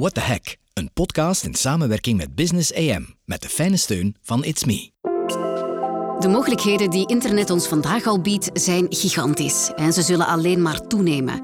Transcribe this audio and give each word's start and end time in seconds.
What 0.00 0.14
the 0.14 0.20
Hack, 0.20 0.56
een 0.72 0.90
podcast 0.92 1.44
in 1.44 1.54
samenwerking 1.54 2.18
met 2.18 2.34
Business 2.34 2.74
AM, 2.74 3.14
met 3.24 3.42
de 3.42 3.48
fijne 3.48 3.76
steun 3.76 4.16
van 4.22 4.44
It's 4.44 4.64
Me. 4.64 4.90
De 6.18 6.28
mogelijkheden 6.28 6.90
die 6.90 7.06
internet 7.06 7.50
ons 7.50 7.68
vandaag 7.68 8.06
al 8.06 8.20
biedt 8.20 8.50
zijn 8.52 8.86
gigantisch 8.88 9.72
en 9.76 9.92
ze 9.92 10.02
zullen 10.02 10.26
alleen 10.26 10.62
maar 10.62 10.86
toenemen. 10.86 11.42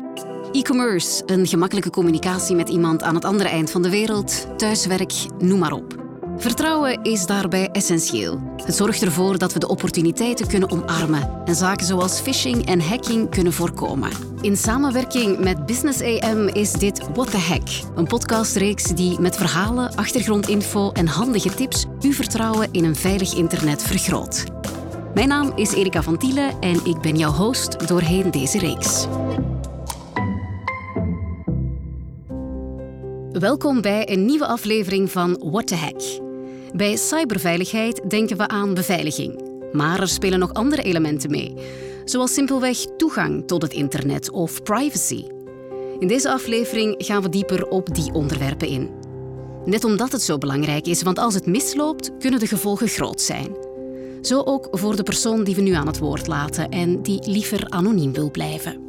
E-commerce, 0.53 1.23
een 1.27 1.47
gemakkelijke 1.47 1.91
communicatie 1.91 2.57
met 2.57 2.69
iemand 2.69 3.03
aan 3.03 3.15
het 3.15 3.25
andere 3.25 3.49
eind 3.49 3.71
van 3.71 3.83
de 3.83 3.91
wereld, 3.91 4.59
thuiswerk, 4.59 5.13
noem 5.39 5.59
maar 5.59 5.73
op. 5.73 6.06
Vertrouwen 6.39 7.03
is 7.03 7.27
daarbij 7.27 7.69
essentieel. 7.73 8.41
Het 8.65 8.75
zorgt 8.75 9.03
ervoor 9.03 9.39
dat 9.39 9.53
we 9.53 9.59
de 9.59 9.69
opportuniteiten 9.69 10.47
kunnen 10.47 10.71
omarmen 10.71 11.43
en 11.45 11.55
zaken 11.55 11.87
zoals 11.87 12.21
phishing 12.21 12.67
en 12.67 12.81
hacking 12.81 13.31
kunnen 13.31 13.53
voorkomen. 13.53 14.11
In 14.41 14.57
samenwerking 14.57 15.39
met 15.39 15.67
Business 15.67 16.01
AM 16.01 16.49
is 16.49 16.73
dit 16.73 17.09
What 17.15 17.31
the 17.31 17.39
Hack, 17.39 17.69
een 17.95 18.07
podcastreeks 18.07 18.85
die 18.85 19.21
met 19.21 19.37
verhalen, 19.37 19.95
achtergrondinfo 19.95 20.91
en 20.93 21.07
handige 21.07 21.55
tips 21.55 21.87
uw 22.01 22.13
vertrouwen 22.13 22.69
in 22.73 22.85
een 22.85 22.97
veilig 22.97 23.35
internet 23.35 23.83
vergroot. 23.83 24.45
Mijn 25.15 25.29
naam 25.29 25.53
is 25.55 25.75
Erika 25.75 26.03
van 26.03 26.19
Tiele 26.19 26.53
en 26.61 26.81
ik 26.85 27.01
ben 27.01 27.19
jouw 27.19 27.33
host 27.33 27.89
doorheen 27.89 28.31
deze 28.31 28.59
reeks. 28.59 29.07
Welkom 33.33 33.81
bij 33.81 34.11
een 34.11 34.25
nieuwe 34.25 34.47
aflevering 34.47 35.11
van 35.11 35.41
What 35.45 35.67
the 35.67 35.75
Hack. 35.75 36.26
Bij 36.77 36.97
cyberveiligheid 36.97 38.11
denken 38.11 38.37
we 38.37 38.49
aan 38.49 38.75
beveiliging. 38.75 39.41
Maar 39.73 40.01
er 40.01 40.09
spelen 40.09 40.39
nog 40.39 40.53
andere 40.53 40.83
elementen 40.83 41.31
mee, 41.31 41.55
zoals 42.05 42.35
simpelweg 42.35 42.77
toegang 42.97 43.47
tot 43.47 43.63
het 43.63 43.73
internet 43.73 44.31
of 44.31 44.63
privacy. 44.63 45.25
In 45.99 46.09
deze 46.09 46.31
aflevering 46.31 46.95
gaan 46.99 47.23
we 47.23 47.29
dieper 47.29 47.69
op 47.69 47.95
die 47.95 48.13
onderwerpen 48.13 48.69
in. 48.69 48.91
Net 49.65 49.85
omdat 49.85 50.13
het 50.13 50.23
zo 50.23 50.39
belangrijk 50.39 50.87
is, 50.87 51.03
want 51.03 51.19
als 51.19 51.35
het 51.35 51.47
misloopt, 51.47 52.11
kunnen 52.19 52.41
de 52.41 52.47
gevolgen 52.47 52.89
groot 52.89 53.21
zijn. 53.21 53.57
Zo 54.23 54.43
ook 54.45 54.69
voor 54.71 54.97
de 54.97 55.03
persoon 55.03 55.45
die 55.45 55.55
we 55.55 55.63
nu 55.63 55.73
aan 55.73 55.87
het 55.87 55.99
woord 55.99 56.27
laten 56.27 56.69
en 56.69 57.03
die 57.03 57.31
liever 57.31 57.69
anoniem 57.69 58.13
wil 58.13 58.31
blijven. 58.31 58.86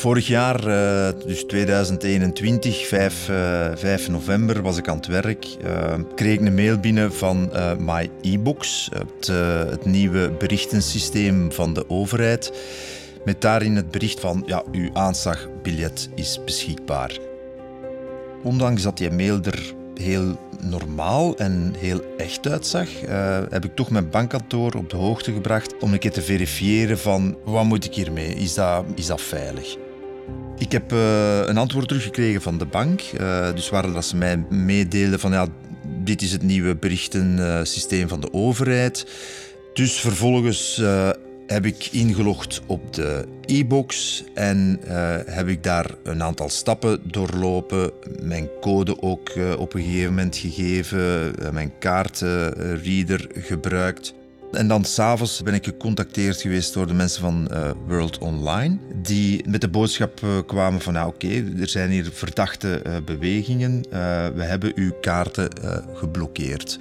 Vorig 0.00 0.26
jaar, 0.26 0.66
eh, 0.66 1.14
dus 1.26 1.44
2021, 1.44 2.86
5, 2.86 3.30
5 3.74 4.08
november, 4.08 4.62
was 4.62 4.76
ik 4.76 4.88
aan 4.88 4.96
het 4.96 5.06
werk. 5.06 5.46
Uh, 5.64 5.94
kreeg 6.14 6.32
ik 6.32 6.46
een 6.46 6.54
mail 6.54 6.78
binnen 6.78 7.12
van 7.12 7.50
uh, 7.52 7.72
My 7.76 8.10
e-books, 8.22 8.90
het, 8.92 9.26
het, 9.70 9.84
nieuwe 9.84 10.30
berichtensysteem 10.30 11.52
van 11.52 11.74
de 11.74 11.90
overheid. 11.90 12.52
Met 13.24 13.40
daarin 13.40 13.76
het 13.76 13.90
bericht 13.90 14.20
van, 14.20 14.42
ja, 14.46 14.62
uw 14.72 14.90
aanslagbiljet 14.92 16.08
is 16.14 16.40
beschikbaar. 16.44 17.18
Ondanks 18.42 18.82
dat 18.82 18.98
die 18.98 19.10
mail 19.10 19.38
er 19.42 19.74
heel 19.94 20.38
normaal 20.60 21.36
en 21.36 21.74
heel 21.78 22.00
echt 22.16 22.48
uitzag, 22.48 22.88
heb 23.50 23.64
ik 23.64 23.74
toch 23.74 23.90
mijn 23.90 24.10
bankkantoor 24.10 24.74
op 24.74 24.90
de 24.90 24.96
hoogte 24.96 25.32
gebracht 25.32 25.74
om 25.80 25.92
een 25.92 25.98
keer 25.98 26.12
te 26.12 26.22
verifiëren 26.22 26.98
van 26.98 27.36
wat 27.44 27.64
moet 27.64 27.84
ik 27.84 27.94
hiermee? 27.94 28.34
Is 28.34 28.54
dat, 28.54 28.84
is 28.94 29.06
dat 29.06 29.20
veilig? 29.20 29.76
Ik 30.58 30.72
heb 30.72 30.92
uh, 30.92 31.46
een 31.46 31.56
antwoord 31.56 31.88
teruggekregen 31.88 32.42
van 32.42 32.58
de 32.58 32.66
bank. 32.66 33.02
Uh, 33.20 33.54
dus 33.54 33.68
waar 33.68 33.92
dat 33.92 34.04
ze 34.04 34.16
mij 34.16 34.44
meedeelden 34.50 35.20
van 35.20 35.32
ja, 35.32 35.46
dit 36.04 36.22
is 36.22 36.32
het 36.32 36.42
nieuwe 36.42 36.76
berichtensysteem 36.76 38.08
van 38.08 38.20
de 38.20 38.32
overheid. 38.32 39.06
Dus 39.72 40.00
vervolgens 40.00 40.82
heb 41.46 41.66
ik 41.66 41.88
ingelogd 41.92 42.60
op 42.66 42.94
de 42.94 43.24
e-box 43.44 44.24
en 44.34 44.80
heb 45.26 45.48
ik 45.48 45.62
daar 45.62 45.90
een 46.02 46.22
aantal 46.22 46.48
stappen 46.48 47.00
doorlopen. 47.04 47.90
Mijn 48.22 48.48
code 48.60 49.02
ook 49.02 49.32
op 49.58 49.74
een 49.74 49.82
gegeven 49.82 50.08
moment 50.08 50.36
gegeven, 50.36 51.34
mijn 51.52 51.72
kaartenreader 51.78 53.26
gebruikt. 53.34 54.14
En 54.52 54.68
dan 54.68 54.84
s'avonds 54.84 55.42
ben 55.42 55.54
ik 55.54 55.64
gecontacteerd 55.64 56.40
geweest 56.40 56.74
door 56.74 56.86
de 56.86 56.94
mensen 56.94 57.20
van 57.20 57.48
World 57.86 58.18
Online, 58.18 58.78
die 59.02 59.48
met 59.48 59.60
de 59.60 59.68
boodschap 59.68 60.20
kwamen 60.46 60.80
van, 60.80 60.92
nou 60.92 61.08
oké, 61.08 61.44
er 61.60 61.68
zijn 61.68 61.90
hier 61.90 62.10
verdachte 62.12 62.82
bewegingen, 63.04 63.82
we 64.34 64.42
hebben 64.42 64.72
uw 64.74 64.92
kaarten 65.00 65.48
geblokkeerd. 65.94 66.80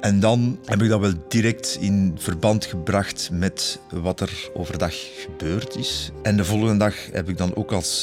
En 0.00 0.20
dan 0.20 0.58
heb 0.64 0.82
ik 0.82 0.88
dat 0.88 1.00
wel 1.00 1.12
direct 1.28 1.78
in 1.80 2.14
verband 2.18 2.64
gebracht 2.64 3.28
met 3.32 3.80
wat 3.90 4.20
er 4.20 4.50
overdag 4.54 4.94
gebeurd 5.16 5.76
is. 5.76 6.10
En 6.22 6.36
de 6.36 6.44
volgende 6.44 6.76
dag 6.76 6.94
heb 7.12 7.28
ik 7.28 7.38
dan 7.38 7.54
ook 7.54 7.72
als 7.72 8.00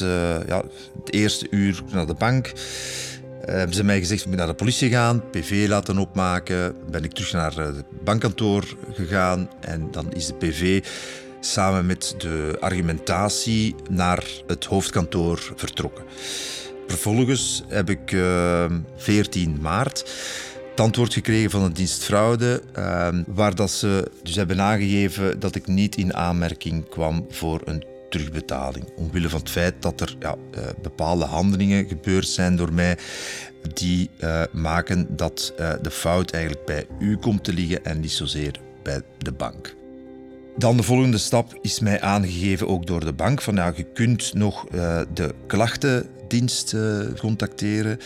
ja, 0.48 0.64
het 1.04 1.14
eerste 1.14 1.48
uur 1.50 1.84
naar 1.92 2.06
de 2.08 2.14
bank. 2.14 2.52
Hebben 3.46 3.76
ze 3.76 3.84
mij 3.84 4.00
gezegd, 4.00 4.22
ik 4.22 4.28
moet 4.28 4.38
naar 4.38 4.48
de 4.48 4.54
politie 4.54 4.90
gaan, 4.90 5.24
PV 5.30 5.66
laten 5.68 5.98
opmaken. 5.98 6.76
Ben 6.90 7.04
ik 7.04 7.12
terug 7.12 7.34
naar 7.34 7.56
het 7.56 7.86
bankkantoor 8.04 8.78
gegaan 8.94 9.50
en 9.60 9.88
dan 9.92 10.14
is 10.14 10.28
de 10.28 10.34
PV 10.34 10.84
samen 11.40 11.86
met 11.86 12.16
de 12.18 12.58
argumentatie 12.60 13.76
naar 13.90 14.24
het 14.48 14.66
hoofdkantoor 14.66 15.54
vertrokken. 15.56 16.04
Vervolgens 16.88 17.64
heb 17.68 17.90
ik 17.90 18.12
uh, 18.12 18.64
eh, 18.64 18.72
14 18.96 19.58
maart 19.62 20.06
het 20.78 20.86
antwoord 20.86 21.14
gekregen 21.14 21.50
van 21.50 21.64
de 21.64 21.72
dienst 21.72 22.04
fraude, 22.04 22.62
ehm, 22.74 23.24
waar 23.28 23.56
dat 23.56 23.72
ze 23.72 24.12
dus 24.24 24.36
hebben 24.36 24.62
aangegeven 24.62 25.40
dat 25.40 25.56
ik 25.56 25.68
niet 25.68 25.96
in 25.96 26.14
aanmerking 26.14 26.90
kwam 26.90 27.26
voor 27.30 27.62
een 27.66 27.84
terugbetaling. 28.10 28.86
Omwille 28.96 29.30
van 29.30 29.40
het 29.40 29.50
feit 29.50 29.82
dat 29.82 30.02
er 30.02 30.16
ja, 30.20 30.36
uh, 30.36 30.62
bepaalde 30.82 31.26
handelingen 31.26 31.88
gebeurd 31.88 32.28
zijn 32.28 32.56
door 32.56 32.74
mij 32.74 32.98
die 33.74 34.10
uh, 34.20 34.44
maken 34.52 35.16
dat 35.16 35.54
uh, 35.60 35.74
de 35.82 35.92
fout 35.92 36.32
eigenlijk 36.32 36.66
bij 36.66 36.88
u 37.00 37.18
komt 37.18 37.44
te 37.44 37.54
liggen 37.54 37.86
en 37.86 38.00
niet 38.00 38.12
zozeer 38.12 38.60
bij 38.84 39.02
de 39.18 39.32
bank. 39.32 39.76
Dan 40.58 40.78
de 40.78 40.84
volgende 40.84 41.18
stap 41.18 41.58
is 41.62 41.80
mij 41.80 42.02
aangegeven 42.02 42.68
ook 42.68 42.86
door 42.86 43.06
de 43.06 43.14
bank 43.14 43.42
van 43.42 43.56
ja, 43.56 43.74
je 43.76 43.84
kunt 43.84 44.34
nog 44.34 44.66
de 45.14 45.36
klachten 45.48 46.10
dienst 46.28 46.74
uh, 46.74 47.00
contacteren. 47.20 48.00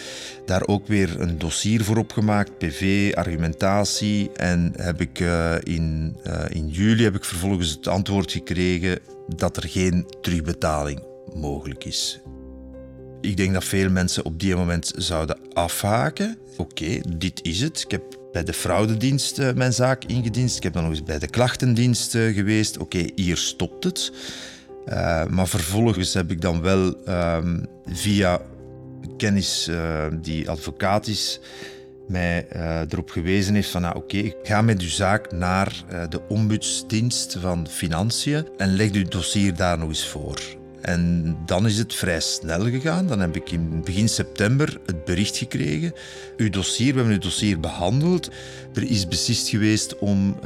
Daar 0.45 0.67
ook 0.67 0.87
weer 0.87 1.21
een 1.21 1.37
dossier 1.37 1.83
voor 1.83 1.97
opgemaakt, 1.97 2.57
PV, 2.57 3.11
argumentatie. 3.13 4.31
En 4.31 4.73
heb 4.75 5.01
ik, 5.01 5.19
uh, 5.19 5.55
in, 5.63 6.15
in 6.49 6.67
juli 6.67 7.03
heb 7.03 7.15
ik 7.15 7.25
vervolgens 7.25 7.69
het 7.69 7.87
antwoord 7.87 8.31
gekregen 8.31 8.99
dat 9.27 9.57
er 9.57 9.69
geen 9.69 10.07
terugbetaling 10.21 11.03
mogelijk 11.33 11.85
is. 11.85 12.19
Ik 13.21 13.37
denk 13.37 13.53
dat 13.53 13.63
veel 13.63 13.89
mensen 13.89 14.25
op 14.25 14.39
die 14.39 14.55
moment 14.55 14.91
zouden 14.95 15.37
afhaken. 15.53 16.37
Oké, 16.57 16.99
dit 17.17 17.39
is 17.43 17.61
het. 17.61 17.81
Ik 17.81 17.91
heb 17.91 18.20
bij 18.31 18.43
de 18.43 18.53
fraudedienst 18.53 19.53
mijn 19.55 19.73
zaak 19.73 20.03
ingediend. 20.03 20.55
Ik 20.55 20.63
heb 20.63 20.73
dan 20.73 20.83
nog 20.83 20.91
eens 20.91 21.03
bij 21.03 21.19
de 21.19 21.27
klachtendienst 21.27 22.11
geweest. 22.11 22.77
Oké, 22.77 23.05
hier 23.15 23.37
stopt 23.37 23.83
het. 23.83 24.11
Uh, 24.87 25.25
maar 25.25 25.47
vervolgens 25.47 26.13
heb 26.13 26.31
ik 26.31 26.41
dan 26.41 26.61
wel 26.61 26.95
um, 27.07 27.65
via 27.85 28.41
kennis 29.17 29.67
uh, 29.67 30.05
die 30.21 30.49
advocaat 30.49 31.07
is, 31.07 31.39
mij 32.07 32.47
uh, 32.55 32.79
erop 32.89 33.09
gewezen 33.09 33.53
heeft 33.53 33.69
van 33.69 33.83
ah, 33.83 33.95
oké, 33.95 34.33
ga 34.43 34.61
met 34.61 34.81
uw 34.81 34.89
zaak 34.89 35.31
naar 35.31 35.83
de 36.09 36.21
ombudsdienst 36.27 37.37
van 37.39 37.67
Financiën 37.67 38.47
en 38.57 38.75
leg 38.75 38.91
uw 38.91 39.07
dossier 39.07 39.55
daar 39.55 39.77
nog 39.77 39.87
eens 39.87 40.07
voor. 40.07 40.60
En 40.81 41.37
dan 41.45 41.65
is 41.65 41.77
het 41.77 41.93
vrij 41.93 42.19
snel 42.19 42.69
gegaan. 42.69 43.07
Dan 43.07 43.19
heb 43.19 43.35
ik 43.35 43.51
in 43.51 43.81
begin 43.83 44.09
september 44.09 44.79
het 44.85 45.05
bericht 45.05 45.37
gekregen. 45.37 45.93
Uw 46.37 46.49
dossier, 46.49 46.91
we 46.91 46.99
hebben 46.99 47.15
uw 47.15 47.21
dossier 47.21 47.59
behandeld. 47.59 48.29
Er 48.73 48.89
is 48.89 49.07
beslist 49.07 49.49
geweest 49.49 49.97
om 49.99 50.39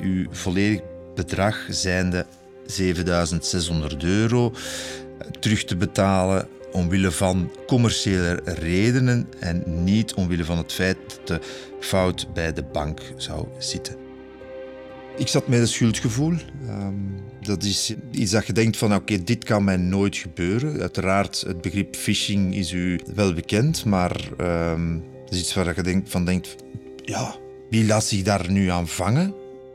uw 0.00 0.26
volledig 0.30 0.80
bedrag 1.14 1.66
zijnde 1.68 2.26
7600 2.66 4.02
euro 4.02 4.52
terug 5.40 5.64
te 5.64 5.76
betalen 5.76 6.48
omwille 6.72 7.10
van 7.10 7.50
commerciële 7.66 8.40
redenen 8.44 9.28
en 9.38 9.84
niet 9.84 10.14
omwille 10.14 10.44
van 10.44 10.58
het 10.58 10.72
feit 10.72 10.96
dat 11.08 11.26
de 11.26 11.46
fout 11.80 12.26
bij 12.34 12.52
de 12.52 12.62
bank 12.62 13.00
zou 13.16 13.46
zitten. 13.58 13.94
Ik 15.16 15.28
zat 15.28 15.48
met 15.48 15.60
een 15.60 15.68
schuldgevoel. 15.68 16.34
Um, 16.68 17.19
dat 17.40 17.62
is 17.62 17.94
iets 18.10 18.30
dat 18.30 18.46
je 18.46 18.52
denkt 18.52 18.76
van 18.76 18.94
oké, 18.94 19.24
dit 19.24 19.44
kan 19.44 19.64
mij 19.64 19.76
nooit 19.76 20.16
gebeuren. 20.16 20.80
Uiteraard, 20.80 21.40
het 21.46 21.60
begrip 21.60 21.96
phishing 21.96 22.54
is 22.54 22.72
u 22.72 23.00
wel 23.14 23.34
bekend, 23.34 23.84
maar 23.84 24.28
um, 24.40 25.02
dat 25.24 25.32
is 25.32 25.38
iets 25.38 25.54
waar 25.54 25.74
je 25.76 25.82
denkt, 25.82 26.10
van 26.10 26.24
denkt, 26.24 26.56
ja, 27.04 27.36
wie 27.70 27.86
laat 27.86 28.04
zich 28.04 28.22
daar 28.22 28.50
nu 28.50 28.68
aan 28.68 28.88
vangen? 28.88 29.34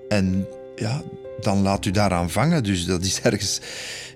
En 0.10 0.48
ja, 0.76 1.04
dan 1.42 1.62
laat 1.62 1.86
u 1.86 1.92
daaraan 1.92 2.30
vangen. 2.30 2.64
Dus 2.64 2.86
dat 2.86 3.04
is 3.04 3.22
ergens... 3.30 3.60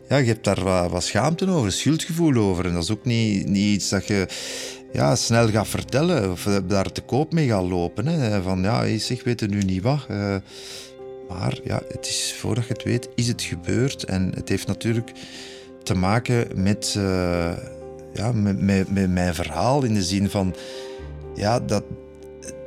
Ja, 0.09 0.17
je 0.17 0.27
hebt 0.27 0.43
daar 0.43 0.89
wat, 0.89 1.03
schaamte 1.03 1.47
over, 1.47 1.71
schuldgevoel 1.71 2.35
over. 2.35 2.65
En 2.65 2.73
dat 2.73 2.83
is 2.83 2.91
ook 2.91 3.05
niet, 3.05 3.47
niet 3.47 3.73
iets 3.75 3.89
dat 3.89 4.07
je 4.07 4.27
ja, 4.93 5.15
snel 5.15 5.49
gaat 5.49 5.67
vertellen 5.67 6.31
of 6.31 6.43
daar 6.67 6.91
te 6.91 7.01
koop 7.01 7.33
mee 7.33 7.47
gaat 7.47 7.67
lopen. 7.67 8.05
Hè. 8.05 8.41
Van 8.41 8.61
ja, 8.61 8.97
zeg, 8.97 9.23
weet 9.23 9.49
nu 9.49 9.61
niet 9.61 9.81
wat. 9.81 10.07
Uh, 10.11 10.35
maar 11.29 11.59
ja, 11.63 11.81
het 11.87 12.05
is, 12.05 12.35
voordat 12.37 12.67
je 12.67 12.73
het 12.73 12.83
weet, 12.83 13.09
is 13.15 13.27
het 13.27 13.41
gebeurd. 13.41 14.03
En 14.03 14.31
het 14.35 14.49
heeft 14.49 14.67
natuurlijk 14.67 15.11
te 15.83 15.95
maken 15.95 16.47
met... 16.61 16.95
Uh, 16.97 17.51
ja, 18.13 18.31
met, 18.31 18.61
met, 18.61 18.91
met 18.91 19.09
mijn 19.09 19.35
verhaal 19.35 19.83
in 19.83 19.93
de 19.93 20.03
zin 20.03 20.29
van 20.29 20.55
ja, 21.35 21.59
dat, 21.59 21.83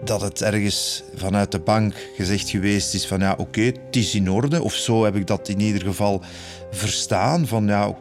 dat 0.04 0.20
het 0.20 0.42
ergens 0.42 1.02
vanuit 1.14 1.52
de 1.52 1.58
bank 1.58 1.94
gezegd 2.16 2.50
geweest 2.50 2.94
is 2.94 3.06
van 3.06 3.20
ja, 3.20 3.34
oké, 3.38 3.60
het 3.60 3.96
is 3.96 4.14
in 4.14 4.30
orde. 4.30 4.62
Of 4.62 4.74
zo 4.74 5.04
heb 5.04 5.16
ik 5.16 5.26
dat 5.26 5.48
in 5.48 5.60
ieder 5.60 5.82
geval 5.82 6.22
verstaan. 6.70 7.46
Van 7.46 7.66
ja, 7.66 7.96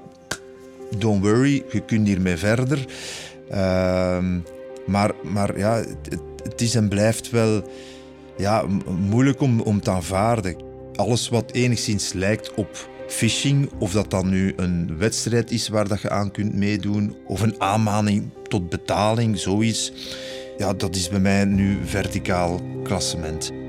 don't 0.98 1.24
worry, 1.24 1.64
je 1.72 1.82
kunt 1.86 2.08
hiermee 2.08 2.38
verder. 2.38 2.86
Ehm, 3.50 4.40
maar, 4.86 5.12
maar 5.24 5.58
ja, 5.58 5.76
het, 5.76 6.22
het, 6.44 6.62
is 6.62 6.76
en 6.76 6.90
blijft 6.90 7.30
wel 7.30 7.64
ja, 8.42 8.66
moeilijk 9.10 9.42
om, 9.42 9.62
om 9.62 9.82
te 9.82 9.92
aanvaarden. 9.92 10.56
Alles 10.96 11.30
wat 11.30 11.52
enigszins 11.52 12.14
lijkt 12.14 12.54
op 12.54 12.90
phishing, 13.08 13.70
of 13.80 13.92
dat 13.92 14.10
dan 14.10 14.30
nu 14.30 14.54
een 14.56 14.98
wedstrijd 14.98 15.52
is 15.52 15.68
waar 15.68 15.88
dat 15.88 16.02
je 16.02 16.10
aan 16.10 16.32
kunt 16.32 16.56
meedoen, 16.56 17.16
of 17.28 17.42
een 17.42 17.62
aanmaning 17.62 18.30
tot 18.48 18.70
betaling, 18.70 19.38
zoiets 19.38 19.94
ja, 20.62 20.74
dat 20.74 20.96
is 20.96 21.10
bij 21.10 21.20
mij 21.20 21.46
nu 21.46 21.78
verticaal 21.86 22.60
klassement. 22.84 23.61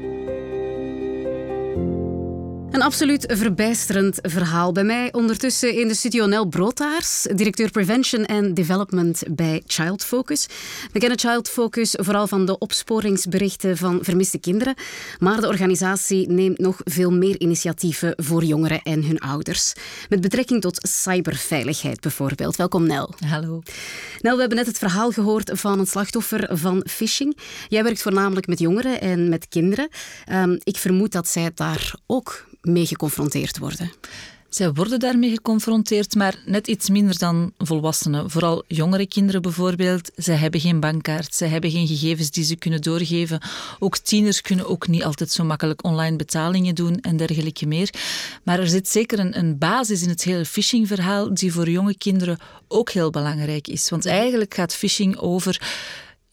Een 2.72 2.82
absoluut 2.82 3.24
verbijsterend 3.28 4.18
verhaal. 4.22 4.72
Bij 4.72 4.84
mij 4.84 5.12
ondertussen 5.12 5.74
in 5.74 5.88
de 5.88 5.94
studio 5.94 6.26
Nel 6.26 6.46
Broodtaars, 6.46 7.26
directeur 7.34 7.70
Prevention 7.70 8.26
and 8.26 8.56
Development 8.56 9.22
bij 9.30 9.62
Child 9.66 10.04
Focus. 10.04 10.46
We 10.92 10.98
kennen 10.98 11.18
Child 11.18 11.48
Focus 11.48 11.94
vooral 12.00 12.26
van 12.26 12.46
de 12.46 12.58
opsporingsberichten 12.58 13.76
van 13.76 13.98
vermiste 14.02 14.38
kinderen, 14.38 14.74
maar 15.18 15.40
de 15.40 15.46
organisatie 15.46 16.28
neemt 16.28 16.58
nog 16.58 16.80
veel 16.84 17.12
meer 17.12 17.40
initiatieven 17.40 18.14
voor 18.16 18.44
jongeren 18.44 18.82
en 18.82 19.04
hun 19.04 19.18
ouders. 19.18 19.72
Met 20.08 20.20
betrekking 20.20 20.60
tot 20.60 20.88
cyberveiligheid 20.88 22.00
bijvoorbeeld. 22.00 22.56
Welkom 22.56 22.86
Nel. 22.86 23.14
Hallo. 23.26 23.62
Nel, 24.20 24.34
we 24.34 24.40
hebben 24.40 24.58
net 24.58 24.66
het 24.66 24.78
verhaal 24.78 25.10
gehoord 25.10 25.50
van 25.54 25.78
een 25.78 25.86
slachtoffer 25.86 26.48
van 26.58 26.86
phishing. 26.90 27.36
Jij 27.68 27.82
werkt 27.82 28.02
voornamelijk 28.02 28.46
met 28.46 28.58
jongeren 28.58 29.00
en 29.00 29.28
met 29.28 29.48
kinderen. 29.48 29.88
Um, 30.32 30.58
ik 30.62 30.76
vermoed 30.76 31.12
dat 31.12 31.28
zij 31.28 31.50
daar 31.54 31.94
ook 32.06 32.50
mee 32.62 32.86
geconfronteerd 32.86 33.58
worden? 33.58 33.92
Zij 34.54 34.72
worden 34.72 35.00
daarmee 35.00 35.30
geconfronteerd, 35.30 36.14
maar 36.14 36.34
net 36.46 36.68
iets 36.68 36.88
minder 36.90 37.18
dan 37.18 37.52
volwassenen. 37.58 38.30
Vooral 38.30 38.64
jongere 38.66 39.06
kinderen 39.06 39.42
bijvoorbeeld. 39.42 40.10
Zij 40.16 40.36
hebben 40.36 40.60
geen 40.60 40.80
bankkaart, 40.80 41.34
zij 41.34 41.48
hebben 41.48 41.70
geen 41.70 41.86
gegevens 41.86 42.30
die 42.30 42.44
ze 42.44 42.56
kunnen 42.56 42.80
doorgeven. 42.80 43.40
Ook 43.78 43.98
tieners 43.98 44.40
kunnen 44.40 44.68
ook 44.68 44.88
niet 44.88 45.04
altijd 45.04 45.30
zo 45.30 45.44
makkelijk 45.44 45.84
online 45.84 46.16
betalingen 46.16 46.74
doen 46.74 47.00
en 47.00 47.16
dergelijke 47.16 47.66
meer. 47.66 47.90
Maar 48.42 48.58
er 48.58 48.68
zit 48.68 48.88
zeker 48.88 49.18
een, 49.18 49.38
een 49.38 49.58
basis 49.58 50.02
in 50.02 50.08
het 50.08 50.22
hele 50.22 50.44
phishing-verhaal 50.44 51.34
die 51.34 51.52
voor 51.52 51.68
jonge 51.68 51.96
kinderen 51.96 52.38
ook 52.68 52.90
heel 52.90 53.10
belangrijk 53.10 53.68
is. 53.68 53.90
Want 53.90 54.06
eigenlijk 54.06 54.54
gaat 54.54 54.74
phishing 54.74 55.16
over 55.16 55.60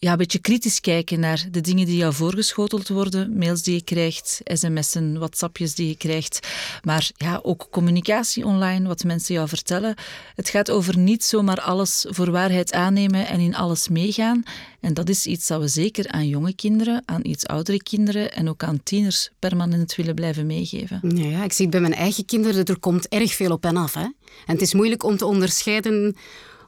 ja, 0.00 0.12
een 0.12 0.18
beetje 0.18 0.38
kritisch 0.38 0.80
kijken 0.80 1.20
naar 1.20 1.46
de 1.50 1.60
dingen 1.60 1.86
die 1.86 1.96
jou 1.96 2.14
voorgeschoteld 2.14 2.88
worden. 2.88 3.38
Mails 3.38 3.62
die 3.62 3.74
je 3.74 3.82
krijgt, 3.82 4.40
sms'en, 4.44 5.18
whatsappjes 5.18 5.74
die 5.74 5.88
je 5.88 5.96
krijgt. 5.96 6.48
Maar 6.82 7.10
ja, 7.16 7.40
ook 7.42 7.66
communicatie 7.70 8.44
online, 8.44 8.88
wat 8.88 9.04
mensen 9.04 9.34
jou 9.34 9.48
vertellen. 9.48 9.94
Het 10.34 10.48
gaat 10.48 10.70
over 10.70 10.98
niet 10.98 11.24
zomaar 11.24 11.60
alles 11.60 12.06
voor 12.08 12.30
waarheid 12.30 12.72
aannemen 12.72 13.26
en 13.26 13.40
in 13.40 13.54
alles 13.54 13.88
meegaan. 13.88 14.42
En 14.80 14.94
dat 14.94 15.08
is 15.08 15.26
iets 15.26 15.46
dat 15.46 15.60
we 15.60 15.68
zeker 15.68 16.08
aan 16.08 16.28
jonge 16.28 16.54
kinderen, 16.54 17.02
aan 17.04 17.20
iets 17.22 17.46
oudere 17.46 17.82
kinderen 17.82 18.32
en 18.32 18.48
ook 18.48 18.62
aan 18.62 18.82
tieners 18.82 19.30
permanent 19.38 19.94
willen 19.94 20.14
blijven 20.14 20.46
meegeven. 20.46 21.00
Ja, 21.14 21.24
ja 21.24 21.44
ik 21.44 21.52
zie 21.52 21.68
bij 21.68 21.80
mijn 21.80 21.94
eigen 21.94 22.24
kinderen, 22.24 22.64
er 22.64 22.78
komt 22.78 23.08
erg 23.08 23.34
veel 23.34 23.50
op 23.50 23.64
en 23.64 23.76
af. 23.76 23.94
Hè? 23.94 24.02
En 24.02 24.12
het 24.46 24.60
is 24.60 24.74
moeilijk 24.74 25.02
om 25.02 25.16
te 25.16 25.26
onderscheiden 25.26 26.16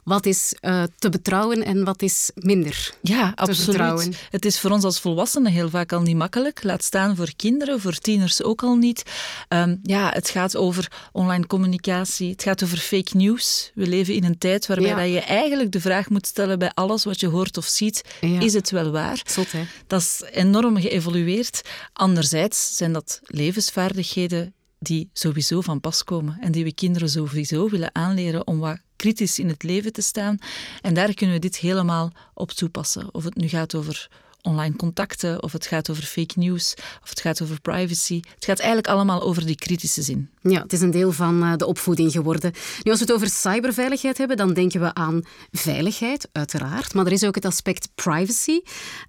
wat 0.03 0.25
is 0.25 0.55
uh, 0.61 0.83
te 0.97 1.09
betrouwen 1.09 1.63
en 1.63 1.83
wat 1.83 2.01
is 2.01 2.31
minder 2.35 2.93
ja, 3.01 3.31
te 3.31 3.41
absoluut. 3.41 4.27
Het 4.29 4.45
is 4.45 4.59
voor 4.59 4.71
ons 4.71 4.83
als 4.83 4.99
volwassenen 4.99 5.51
heel 5.51 5.69
vaak 5.69 5.91
al 5.91 6.01
niet 6.01 6.15
makkelijk. 6.15 6.63
Laat 6.63 6.83
staan 6.83 7.15
voor 7.15 7.35
kinderen, 7.35 7.81
voor 7.81 7.93
tieners 7.93 8.43
ook 8.43 8.63
al 8.63 8.75
niet. 8.75 9.03
Um, 9.49 9.79
ja, 9.83 10.09
het 10.13 10.29
gaat 10.29 10.55
over 10.55 10.91
online 11.11 11.47
communicatie, 11.47 12.31
het 12.31 12.43
gaat 12.43 12.63
over 12.63 12.77
fake 12.77 13.17
news. 13.17 13.71
We 13.75 13.87
leven 13.87 14.13
in 14.13 14.23
een 14.23 14.37
tijd 14.37 14.67
waarbij 14.67 14.87
ja. 14.87 14.95
dat 14.95 15.11
je 15.11 15.19
eigenlijk 15.19 15.71
de 15.71 15.81
vraag 15.81 16.09
moet 16.09 16.27
stellen 16.27 16.59
bij 16.59 16.71
alles 16.73 17.03
wat 17.03 17.19
je 17.19 17.27
hoort 17.27 17.57
of 17.57 17.65
ziet, 17.65 18.01
ja. 18.21 18.39
is 18.39 18.53
het 18.53 18.69
wel 18.69 18.91
waar? 18.91 19.21
Zot, 19.25 19.51
hè? 19.51 19.63
Dat 19.87 20.01
is 20.01 20.23
enorm 20.31 20.77
geëvolueerd. 20.77 21.61
Anderzijds 21.93 22.77
zijn 22.77 22.93
dat 22.93 23.19
levensvaardigheden 23.23 24.53
die 24.79 25.09
sowieso 25.13 25.61
van 25.61 25.79
pas 25.79 26.03
komen 26.03 26.37
en 26.41 26.51
die 26.51 26.63
we 26.63 26.73
kinderen 26.73 27.09
sowieso 27.09 27.69
willen 27.69 27.95
aanleren 27.95 28.47
om 28.47 28.59
wat 28.59 28.77
kritisch 29.03 29.39
in 29.39 29.47
het 29.47 29.63
leven 29.63 29.93
te 29.93 30.01
staan. 30.01 30.37
En 30.81 30.93
daar 30.93 31.13
kunnen 31.13 31.35
we 31.35 31.41
dit 31.41 31.57
helemaal 31.57 32.11
op 32.33 32.51
toepassen. 32.51 33.13
Of 33.13 33.23
het 33.23 33.35
nu 33.35 33.47
gaat 33.47 33.75
over 33.75 34.09
online 34.41 34.75
contacten, 34.75 35.43
of 35.43 35.51
het 35.51 35.65
gaat 35.65 35.89
over 35.89 36.03
fake 36.03 36.39
news, 36.39 36.73
of 37.03 37.09
het 37.09 37.21
gaat 37.21 37.41
over 37.41 37.61
privacy. 37.61 38.21
Het 38.35 38.45
gaat 38.45 38.59
eigenlijk 38.59 38.87
allemaal 38.87 39.21
over 39.21 39.45
die 39.45 39.55
kritische 39.55 40.01
zin. 40.01 40.29
Ja, 40.49 40.61
het 40.61 40.73
is 40.73 40.81
een 40.81 40.91
deel 40.91 41.11
van 41.11 41.43
eh, 41.43 41.53
de 41.55 41.65
opvoeding 41.65 42.11
geworden. 42.11 42.51
Nu, 42.83 42.91
als 42.91 42.99
we 42.99 43.05
het 43.05 43.13
over 43.13 43.29
cyberveiligheid 43.29 44.17
hebben, 44.17 44.37
dan 44.37 44.53
denken 44.53 44.79
we 44.79 44.93
aan 44.93 45.21
veiligheid, 45.51 46.29
uiteraard. 46.31 46.93
Maar 46.93 47.05
er 47.05 47.11
is 47.11 47.23
ook 47.23 47.35
het 47.35 47.45
aspect 47.45 47.89
privacy. 47.95 48.59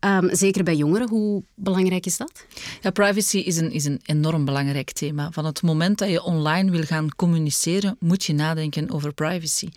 Um, 0.00 0.36
zeker 0.36 0.64
bij 0.64 0.76
jongeren. 0.76 1.08
Hoe 1.08 1.42
belangrijk 1.54 2.06
is 2.06 2.16
dat? 2.16 2.46
Ja, 2.80 2.90
privacy 2.90 3.38
is 3.38 3.56
een, 3.56 3.70
is 3.70 3.84
een 3.84 4.00
enorm 4.04 4.44
belangrijk 4.44 4.92
thema. 4.92 5.30
Van 5.30 5.44
het 5.44 5.62
moment 5.62 5.98
dat 5.98 6.10
je 6.10 6.22
online 6.22 6.70
wil 6.70 6.82
gaan 6.82 7.14
communiceren, 7.16 7.96
moet 8.00 8.24
je 8.24 8.32
nadenken 8.32 8.90
over 8.90 9.12
privacy. 9.12 9.68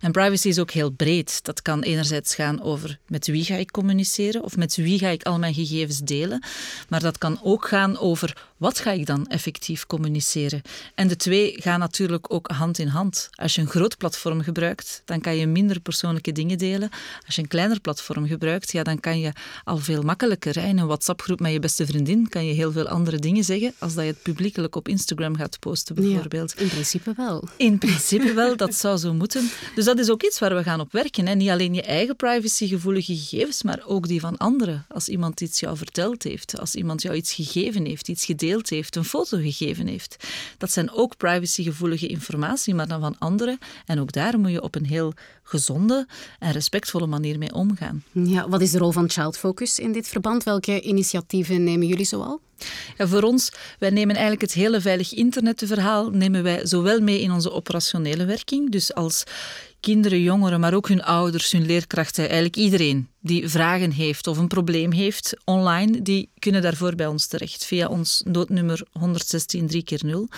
En 0.00 0.12
privacy 0.12 0.48
is 0.48 0.58
ook 0.58 0.70
heel 0.70 0.90
breed. 0.90 1.44
Dat 1.44 1.62
kan 1.62 1.82
enerzijds 1.82 2.34
gaan 2.34 2.62
over 2.62 2.98
met 3.06 3.26
wie 3.26 3.44
ga 3.44 3.54
ik 3.54 3.70
communiceren, 3.70 4.42
of 4.42 4.56
met 4.56 4.76
wie 4.76 4.98
ga 4.98 5.08
ik 5.08 5.22
al 5.22 5.38
mijn 5.38 5.54
gegevens 5.54 5.98
delen. 5.98 6.42
Maar 6.88 7.00
dat 7.00 7.18
kan 7.18 7.40
ook 7.42 7.68
gaan 7.68 7.98
over 7.98 8.50
wat 8.56 8.78
ga 8.78 8.90
ik 8.90 9.06
dan 9.06 9.26
effectief 9.26 9.86
communiceren. 9.86 10.62
En 11.02 11.08
de 11.08 11.16
twee 11.16 11.54
gaan 11.58 11.78
natuurlijk 11.78 12.32
ook 12.32 12.50
hand 12.50 12.78
in 12.78 12.86
hand. 12.86 13.30
Als 13.32 13.54
je 13.54 13.60
een 13.60 13.68
groot 13.68 13.96
platform 13.96 14.42
gebruikt, 14.42 15.02
dan 15.04 15.20
kan 15.20 15.36
je 15.36 15.46
minder 15.46 15.80
persoonlijke 15.80 16.32
dingen 16.32 16.58
delen. 16.58 16.90
Als 17.26 17.34
je 17.34 17.42
een 17.42 17.48
kleiner 17.48 17.80
platform 17.80 18.26
gebruikt, 18.26 18.72
ja, 18.72 18.82
dan 18.82 19.00
kan 19.00 19.20
je 19.20 19.32
al 19.64 19.76
veel 19.76 20.02
makkelijker. 20.02 20.56
In 20.56 20.78
een 20.78 20.86
WhatsApp-groep 20.86 21.40
met 21.40 21.52
je 21.52 21.58
beste 21.58 21.86
vriendin 21.86 22.28
kan 22.28 22.46
je 22.46 22.52
heel 22.52 22.72
veel 22.72 22.88
andere 22.88 23.18
dingen 23.18 23.44
zeggen 23.44 23.74
als 23.78 23.94
dat 23.94 24.04
je 24.04 24.10
het 24.10 24.22
publiekelijk 24.22 24.76
op 24.76 24.88
Instagram 24.88 25.36
gaat 25.36 25.58
posten, 25.58 25.94
bijvoorbeeld. 25.94 26.60
in 26.60 26.68
principe 26.68 27.12
wel. 27.16 27.48
In 27.56 27.78
principe 27.78 28.32
wel, 28.32 28.56
dat 28.56 28.74
zou 28.74 28.98
zo 28.98 29.14
moeten. 29.14 29.50
Dus 29.74 29.84
dat 29.84 29.98
is 29.98 30.10
ook 30.10 30.22
iets 30.22 30.38
waar 30.38 30.54
we 30.54 30.62
gaan 30.62 30.80
op 30.80 30.92
werken. 30.92 31.26
Hè. 31.26 31.34
Niet 31.34 31.50
alleen 31.50 31.74
je 31.74 31.82
eigen 31.82 32.16
privacygevoelige 32.16 33.16
gegevens, 33.16 33.62
maar 33.62 33.82
ook 33.86 34.08
die 34.08 34.20
van 34.20 34.36
anderen. 34.36 34.84
Als 34.88 35.08
iemand 35.08 35.40
iets 35.40 35.60
jou 35.60 35.76
verteld 35.76 36.22
heeft, 36.22 36.58
als 36.58 36.74
iemand 36.74 37.02
jou 37.02 37.14
iets 37.16 37.32
gegeven 37.32 37.84
heeft, 37.84 38.08
iets 38.08 38.24
gedeeld 38.24 38.68
heeft, 38.68 38.96
een 38.96 39.04
foto 39.04 39.38
gegeven 39.38 39.86
heeft. 39.86 40.16
Dat 40.58 40.72
zijn 40.72 40.90
ook 40.94 41.16
privacygevoelige 41.16 42.06
informatie, 42.06 42.74
maar 42.74 42.88
dan 42.88 43.00
van 43.00 43.18
anderen. 43.18 43.58
En 43.86 44.00
ook 44.00 44.12
daar 44.12 44.38
moet 44.38 44.50
je 44.50 44.62
op 44.62 44.74
een 44.74 44.86
heel 44.86 45.12
gezonde 45.42 46.06
en 46.38 46.52
respectvolle 46.52 47.06
manier 47.06 47.38
mee 47.38 47.54
omgaan. 47.54 48.04
Ja, 48.12 48.48
wat 48.48 48.60
is 48.60 48.70
de 48.70 48.78
rol 48.78 48.90
van 48.90 49.10
Child 49.10 49.38
Focus 49.38 49.78
in 49.78 49.92
dit 49.92 50.08
verband? 50.08 50.44
Welke 50.44 50.80
initiatieven 50.80 51.64
nemen 51.64 51.86
jullie 51.86 52.06
zoal? 52.06 52.40
Ja, 52.96 53.06
voor 53.06 53.22
ons, 53.22 53.52
wij 53.78 53.90
nemen 53.90 54.14
eigenlijk 54.14 54.42
het 54.42 54.52
hele 54.52 54.80
veilig 54.80 55.12
internetverhaal 55.12 56.10
nemen 56.10 56.42
wij 56.42 56.66
zowel 56.66 57.00
mee 57.00 57.20
in 57.20 57.32
onze 57.32 57.52
operationele 57.52 58.24
werking, 58.24 58.70
dus 58.70 58.94
als 58.94 59.24
kinderen, 59.82 60.22
jongeren, 60.22 60.60
maar 60.60 60.74
ook 60.74 60.88
hun 60.88 61.02
ouders, 61.02 61.52
hun 61.52 61.66
leerkrachten, 61.66 62.24
eigenlijk 62.24 62.56
iedereen 62.56 63.08
die 63.20 63.48
vragen 63.48 63.90
heeft 63.90 64.26
of 64.26 64.38
een 64.38 64.48
probleem 64.48 64.92
heeft 64.92 65.36
online, 65.44 66.02
die 66.02 66.28
kunnen 66.38 66.62
daarvoor 66.62 66.94
bij 66.94 67.06
ons 67.06 67.26
terecht 67.26 67.64
via 67.64 67.88
ons 67.88 68.22
noodnummer 68.24 68.82
116 68.92 69.66
3 69.66 69.82
keer 69.82 70.00
0. 70.04 70.28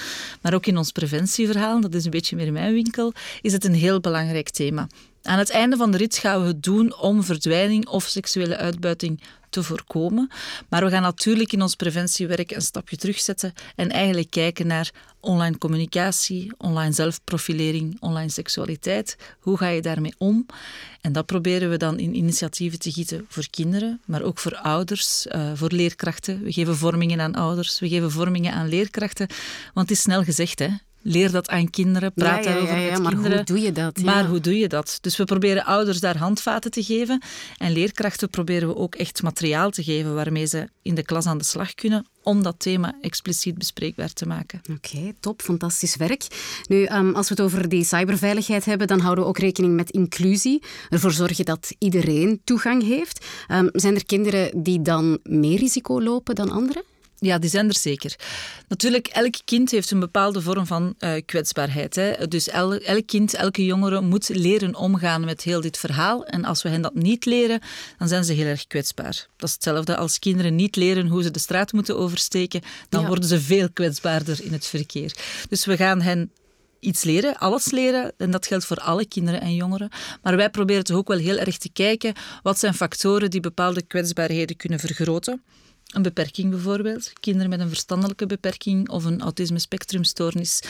Maar 0.40 0.54
ook 0.54 0.66
in 0.66 0.76
ons 0.76 0.92
preventieverhaal, 0.92 1.80
dat 1.80 1.94
is 1.94 2.04
een 2.04 2.10
beetje 2.10 2.36
meer 2.36 2.52
mijn 2.52 2.72
winkel, 2.72 3.12
is 3.40 3.52
het 3.52 3.64
een 3.64 3.74
heel 3.74 4.00
belangrijk 4.00 4.50
thema. 4.50 4.86
Aan 5.24 5.38
het 5.38 5.50
einde 5.50 5.76
van 5.76 5.90
de 5.90 5.96
rit 5.96 6.16
gaan 6.16 6.40
we 6.40 6.46
het 6.46 6.62
doen 6.62 6.96
om 6.96 7.22
verdwijning 7.22 7.86
of 7.86 8.04
seksuele 8.04 8.56
uitbuiting 8.56 9.22
te 9.50 9.62
voorkomen. 9.62 10.30
Maar 10.68 10.84
we 10.84 10.90
gaan 10.90 11.02
natuurlijk 11.02 11.52
in 11.52 11.62
ons 11.62 11.74
preventiewerk 11.74 12.50
een 12.50 12.62
stapje 12.62 12.96
terugzetten 12.96 13.52
en 13.76 13.90
eigenlijk 13.90 14.30
kijken 14.30 14.66
naar 14.66 14.90
online 15.20 15.58
communicatie, 15.58 16.52
online 16.58 16.92
zelfprofilering, 16.92 17.96
online 18.00 18.28
seksualiteit. 18.28 19.16
Hoe 19.40 19.56
ga 19.56 19.68
je 19.68 19.82
daarmee 19.82 20.14
om? 20.18 20.46
En 21.00 21.12
dat 21.12 21.26
proberen 21.26 21.70
we 21.70 21.76
dan 21.76 21.98
in 21.98 22.16
initiatieven 22.16 22.78
te 22.78 22.92
gieten 22.92 23.26
voor 23.28 23.46
kinderen, 23.50 24.00
maar 24.04 24.22
ook 24.22 24.38
voor 24.38 24.56
ouders, 24.56 25.26
uh, 25.26 25.50
voor 25.54 25.70
leerkrachten. 25.70 26.42
We 26.42 26.52
geven 26.52 26.76
vormingen 26.76 27.20
aan 27.20 27.34
ouders, 27.34 27.80
we 27.80 27.88
geven 27.88 28.10
vormingen 28.10 28.52
aan 28.52 28.68
leerkrachten. 28.68 29.26
Want 29.74 29.88
het 29.88 29.96
is 29.96 30.02
snel 30.02 30.24
gezegd, 30.24 30.58
hè? 30.58 30.68
Leer 31.04 31.30
dat 31.30 31.49
aan 31.49 31.70
kinderen, 31.70 32.12
praat 32.12 32.44
ja, 32.44 32.50
ja, 32.50 32.56
daarover 32.56 32.78
ja, 32.78 32.90
met 32.90 33.02
maar 33.02 33.12
kinderen. 33.12 33.37
hoe 33.37 33.46
doe 33.46 33.61
je 33.61 33.73
dat? 33.73 34.02
Maar 34.02 34.26
hoe 34.26 34.40
doe 34.40 34.58
je 34.58 34.68
dat? 34.68 34.99
Dus 35.00 35.16
we 35.16 35.25
proberen 35.25 35.64
ouders 35.64 36.00
daar 36.00 36.16
handvaten 36.16 36.70
te 36.70 36.82
geven 36.82 37.23
en 37.58 37.73
leerkrachten 37.73 38.30
proberen 38.30 38.68
we 38.68 38.76
ook 38.76 38.94
echt 38.94 39.23
materiaal 39.23 39.70
te 39.70 39.82
geven 39.82 40.14
waarmee 40.14 40.46
ze 40.46 40.68
in 40.82 40.94
de 40.94 41.02
klas 41.02 41.26
aan 41.26 41.38
de 41.38 41.44
slag 41.44 41.75
kunnen 41.75 42.06
om 42.23 42.42
dat 42.42 42.54
thema 42.58 42.94
expliciet 43.00 43.58
bespreekbaar 43.58 44.12
te 44.12 44.26
maken. 44.26 44.61
Oké, 44.70 45.12
top, 45.20 45.42
fantastisch 45.42 45.96
werk. 45.96 46.26
Nu, 46.68 46.84
ehm, 46.84 47.14
als 47.14 47.28
we 47.28 47.34
het 47.34 47.44
over 47.44 47.68
die 47.68 47.84
cyberveiligheid 47.84 48.64
hebben, 48.64 48.87
dan 48.87 49.00
houden 49.00 49.25
we 49.25 49.30
ook 49.30 49.38
rekening 49.38 49.75
met 49.75 49.90
inclusie. 49.90 50.62
Ervoor 50.88 51.12
zorgen 51.12 51.44
dat 51.44 51.75
iedereen 51.78 52.40
toegang 52.44 52.82
heeft. 52.82 53.26
Ehm, 53.49 53.68
zijn 53.73 53.94
er 53.94 54.04
kinderen 54.04 54.62
die 54.62 54.82
dan 54.82 55.18
meer 55.23 55.58
risico 55.58 56.02
lopen 56.02 56.34
dan 56.34 56.50
anderen? 56.50 56.82
Ja, 57.24 57.38
die 57.38 57.50
zijn 57.50 57.68
er 57.68 57.76
zeker. 57.76 58.14
Natuurlijk, 58.68 59.06
elk 59.06 59.34
kind 59.44 59.70
heeft 59.70 59.90
een 59.90 60.00
bepaalde 60.00 60.40
vorm 60.40 60.66
van 60.66 60.94
uh, 60.98 61.12
kwetsbaarheid. 61.26 61.94
Hè. 61.94 62.28
Dus 62.28 62.48
el, 62.48 62.74
elk 62.74 63.06
kind, 63.06 63.34
elke 63.34 63.64
jongere 63.64 64.00
moet 64.00 64.28
leren 64.28 64.74
omgaan 64.74 65.24
met 65.24 65.42
heel 65.42 65.60
dit 65.60 65.78
verhaal. 65.78 66.26
En 66.26 66.44
als 66.44 66.62
we 66.62 66.68
hen 66.68 66.82
dat 66.82 66.94
niet 66.94 67.24
leren, 67.24 67.60
dan 67.98 68.08
zijn 68.08 68.24
ze 68.24 68.32
heel 68.32 68.46
erg 68.46 68.66
kwetsbaar. 68.66 69.26
Dat 69.36 69.48
is 69.48 69.54
hetzelfde 69.54 69.96
als 69.96 70.18
kinderen 70.18 70.54
niet 70.54 70.76
leren 70.76 71.06
hoe 71.06 71.22
ze 71.22 71.30
de 71.30 71.38
straat 71.38 71.72
moeten 71.72 71.96
oversteken. 71.96 72.62
Dan 72.88 73.00
ja. 73.00 73.06
worden 73.06 73.28
ze 73.28 73.40
veel 73.40 73.70
kwetsbaarder 73.72 74.44
in 74.44 74.52
het 74.52 74.66
verkeer. 74.66 75.16
Dus 75.48 75.64
we 75.64 75.76
gaan 75.76 76.00
hen 76.00 76.30
iets 76.80 77.04
leren, 77.04 77.38
alles 77.38 77.70
leren. 77.70 78.12
En 78.16 78.30
dat 78.30 78.46
geldt 78.46 78.64
voor 78.64 78.76
alle 78.76 79.06
kinderen 79.06 79.40
en 79.40 79.54
jongeren. 79.54 79.88
Maar 80.22 80.36
wij 80.36 80.50
proberen 80.50 80.84
toch 80.84 80.96
ook 80.96 81.08
wel 81.08 81.18
heel 81.18 81.36
erg 81.36 81.58
te 81.58 81.70
kijken 81.72 82.14
wat 82.42 82.58
zijn 82.58 82.74
factoren 82.74 83.30
die 83.30 83.40
bepaalde 83.40 83.82
kwetsbaarheden 83.82 84.56
kunnen 84.56 84.78
vergroten. 84.78 85.42
Een 85.94 86.02
beperking 86.02 86.50
bijvoorbeeld. 86.50 87.12
Kinderen 87.20 87.50
met 87.50 87.60
een 87.60 87.68
verstandelijke 87.68 88.26
beperking 88.26 88.88
of 88.88 89.04
een 89.04 89.20
autisme-spectrumstoornis. 89.20 90.60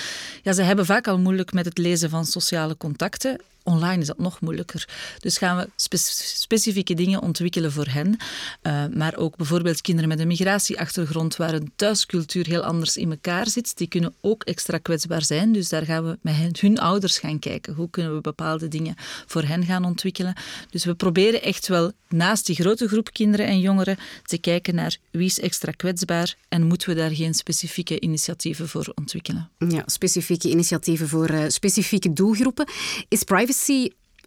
Ja, 0.43 0.53
ze 0.53 0.63
hebben 0.63 0.87
vaak 0.87 1.09
al 1.09 1.19
moeilijk 1.19 1.53
met 1.53 1.65
het 1.65 1.79
lezen 1.79 2.11
van 2.11 2.25
sociale 2.25 2.77
contacten. 2.77 3.41
Online 3.65 4.01
is 4.01 4.07
dat 4.07 4.19
nog 4.19 4.41
moeilijker. 4.41 4.89
Dus 5.19 5.39
gaan 5.39 5.57
we 5.57 5.69
spe 5.77 5.97
specifieke 5.97 6.95
dingen 6.95 7.23
ontwikkelen 7.23 7.73
voor 7.73 7.87
hen. 7.87 8.17
Uh, 8.63 8.85
maar 8.95 9.17
ook 9.17 9.37
bijvoorbeeld 9.37 9.81
kinderen 9.81 10.09
met 10.09 10.21
een 10.21 10.27
migratieachtergrond, 10.27 11.37
waar 11.37 11.55
een 11.55 11.73
thuiscultuur 11.77 12.47
heel 12.47 12.63
anders 12.63 12.97
in 12.97 13.11
elkaar 13.11 13.49
zit, 13.49 13.77
die 13.77 13.89
kunnen 13.89 14.15
ook 14.21 14.43
extra 14.43 14.79
kwetsbaar 14.79 15.23
zijn. 15.23 15.53
Dus 15.53 15.69
daar 15.69 15.85
gaan 15.85 16.05
we 16.05 16.19
met 16.21 16.35
hen, 16.35 16.53
hun 16.61 16.79
ouders 16.79 17.19
gaan 17.19 17.39
kijken. 17.39 17.75
Hoe 17.75 17.91
kunnen 17.91 18.15
we 18.15 18.21
bepaalde 18.21 18.69
dingen 18.69 18.95
voor 19.27 19.43
hen 19.43 19.65
gaan 19.65 19.85
ontwikkelen? 19.85 20.35
Dus 20.71 20.85
we 20.85 20.95
proberen 20.95 21.43
echt 21.43 21.69
wel 21.69 21.93
naast 22.09 22.47
die 22.47 22.57
grote 22.57 22.89
groep 22.89 23.13
kinderen 23.13 23.47
en 23.47 23.61
jongeren 23.61 23.97
te 24.25 24.39
kijken 24.39 24.75
naar 24.75 24.97
wie 25.11 25.27
is 25.27 25.41
extra 25.41 25.73
kwetsbaar 25.73 26.37
en 26.49 26.67
moeten 26.67 26.89
we 26.89 26.95
daar 26.95 27.11
geen 27.11 27.35
specifieke 27.35 28.01
initiatieven 28.01 28.69
voor 28.69 28.93
ontwikkelen. 28.95 29.51
Ja, 29.69 29.83
specifieke 29.87 30.51
initiatieven 30.51 31.09
voor 31.09 31.31
uh, 31.31 31.45
specifieke 31.49 32.13
doelgroepen. 32.13 32.67
Is 33.09 33.23
privacy 33.23 33.53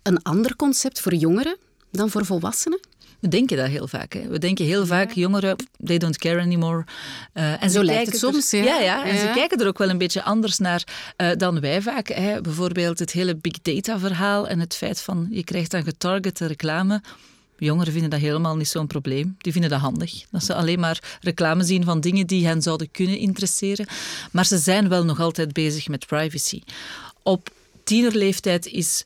een 0.03 0.23
ander 0.23 0.55
concept 0.55 0.99
voor 0.99 1.13
jongeren 1.13 1.57
dan 1.91 2.09
voor 2.09 2.25
volwassenen? 2.25 2.79
We 3.19 3.27
denken 3.27 3.57
dat 3.57 3.67
heel 3.67 3.87
vaak. 3.87 4.13
Hè. 4.13 4.27
We 4.27 4.39
denken 4.39 4.65
heel 4.65 4.85
vaak, 4.85 5.11
jongeren, 5.11 5.55
they 5.83 5.97
don't 5.97 6.17
care 6.17 6.41
anymore. 6.41 6.85
Uh, 7.33 7.63
en 7.63 7.69
Zo 7.69 7.83
lijkt 7.83 8.11
het 8.11 8.19
soms, 8.19 8.51
ja. 8.51 8.63
Ja, 8.63 8.79
ja. 8.79 9.05
En 9.05 9.15
ja. 9.15 9.21
ze 9.21 9.31
kijken 9.33 9.59
er 9.59 9.67
ook 9.67 9.77
wel 9.77 9.89
een 9.89 9.97
beetje 9.97 10.23
anders 10.23 10.57
naar 10.57 10.83
uh, 11.17 11.31
dan 11.37 11.59
wij 11.59 11.81
vaak. 11.81 12.07
Hè. 12.07 12.41
Bijvoorbeeld 12.41 12.99
het 12.99 13.11
hele 13.11 13.35
big 13.35 13.61
data 13.61 13.99
verhaal 13.99 14.47
en 14.47 14.59
het 14.59 14.75
feit 14.75 15.01
van 15.01 15.27
je 15.29 15.43
krijgt 15.43 15.71
dan 15.71 15.83
getargete 15.83 16.45
reclame. 16.45 17.01
Jongeren 17.57 17.91
vinden 17.93 18.09
dat 18.09 18.19
helemaal 18.19 18.55
niet 18.55 18.67
zo'n 18.67 18.87
probleem. 18.87 19.35
Die 19.37 19.51
vinden 19.51 19.69
dat 19.69 19.79
handig. 19.79 20.23
Dat 20.31 20.43
ze 20.43 20.53
alleen 20.53 20.79
maar 20.79 21.17
reclame 21.21 21.63
zien 21.63 21.83
van 21.83 22.01
dingen 22.01 22.27
die 22.27 22.47
hen 22.47 22.61
zouden 22.61 22.91
kunnen 22.91 23.17
interesseren. 23.17 23.87
Maar 24.31 24.45
ze 24.45 24.57
zijn 24.57 24.89
wel 24.89 25.05
nog 25.05 25.19
altijd 25.19 25.53
bezig 25.53 25.87
met 25.87 26.07
privacy. 26.07 26.61
Op 27.23 27.49
tienerleeftijd 27.83 28.65
is 28.65 29.05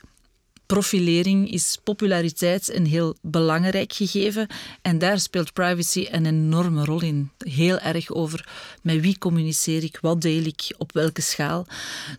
profilering, 0.72 1.50
is 1.50 1.78
populariteit 1.84 2.74
een 2.74 2.86
heel 2.86 3.16
belangrijk 3.22 3.92
gegeven. 3.92 4.46
En 4.82 4.98
daar 4.98 5.20
speelt 5.20 5.52
privacy 5.52 6.08
een 6.10 6.26
enorme 6.26 6.84
rol 6.84 7.02
in. 7.02 7.30
Heel 7.38 7.78
erg 7.78 8.10
over 8.10 8.48
met 8.82 9.00
wie 9.00 9.18
communiceer 9.18 9.82
ik, 9.82 9.98
wat 10.00 10.20
deel 10.20 10.44
ik, 10.44 10.74
op 10.78 10.92
welke 10.92 11.22
schaal. 11.22 11.66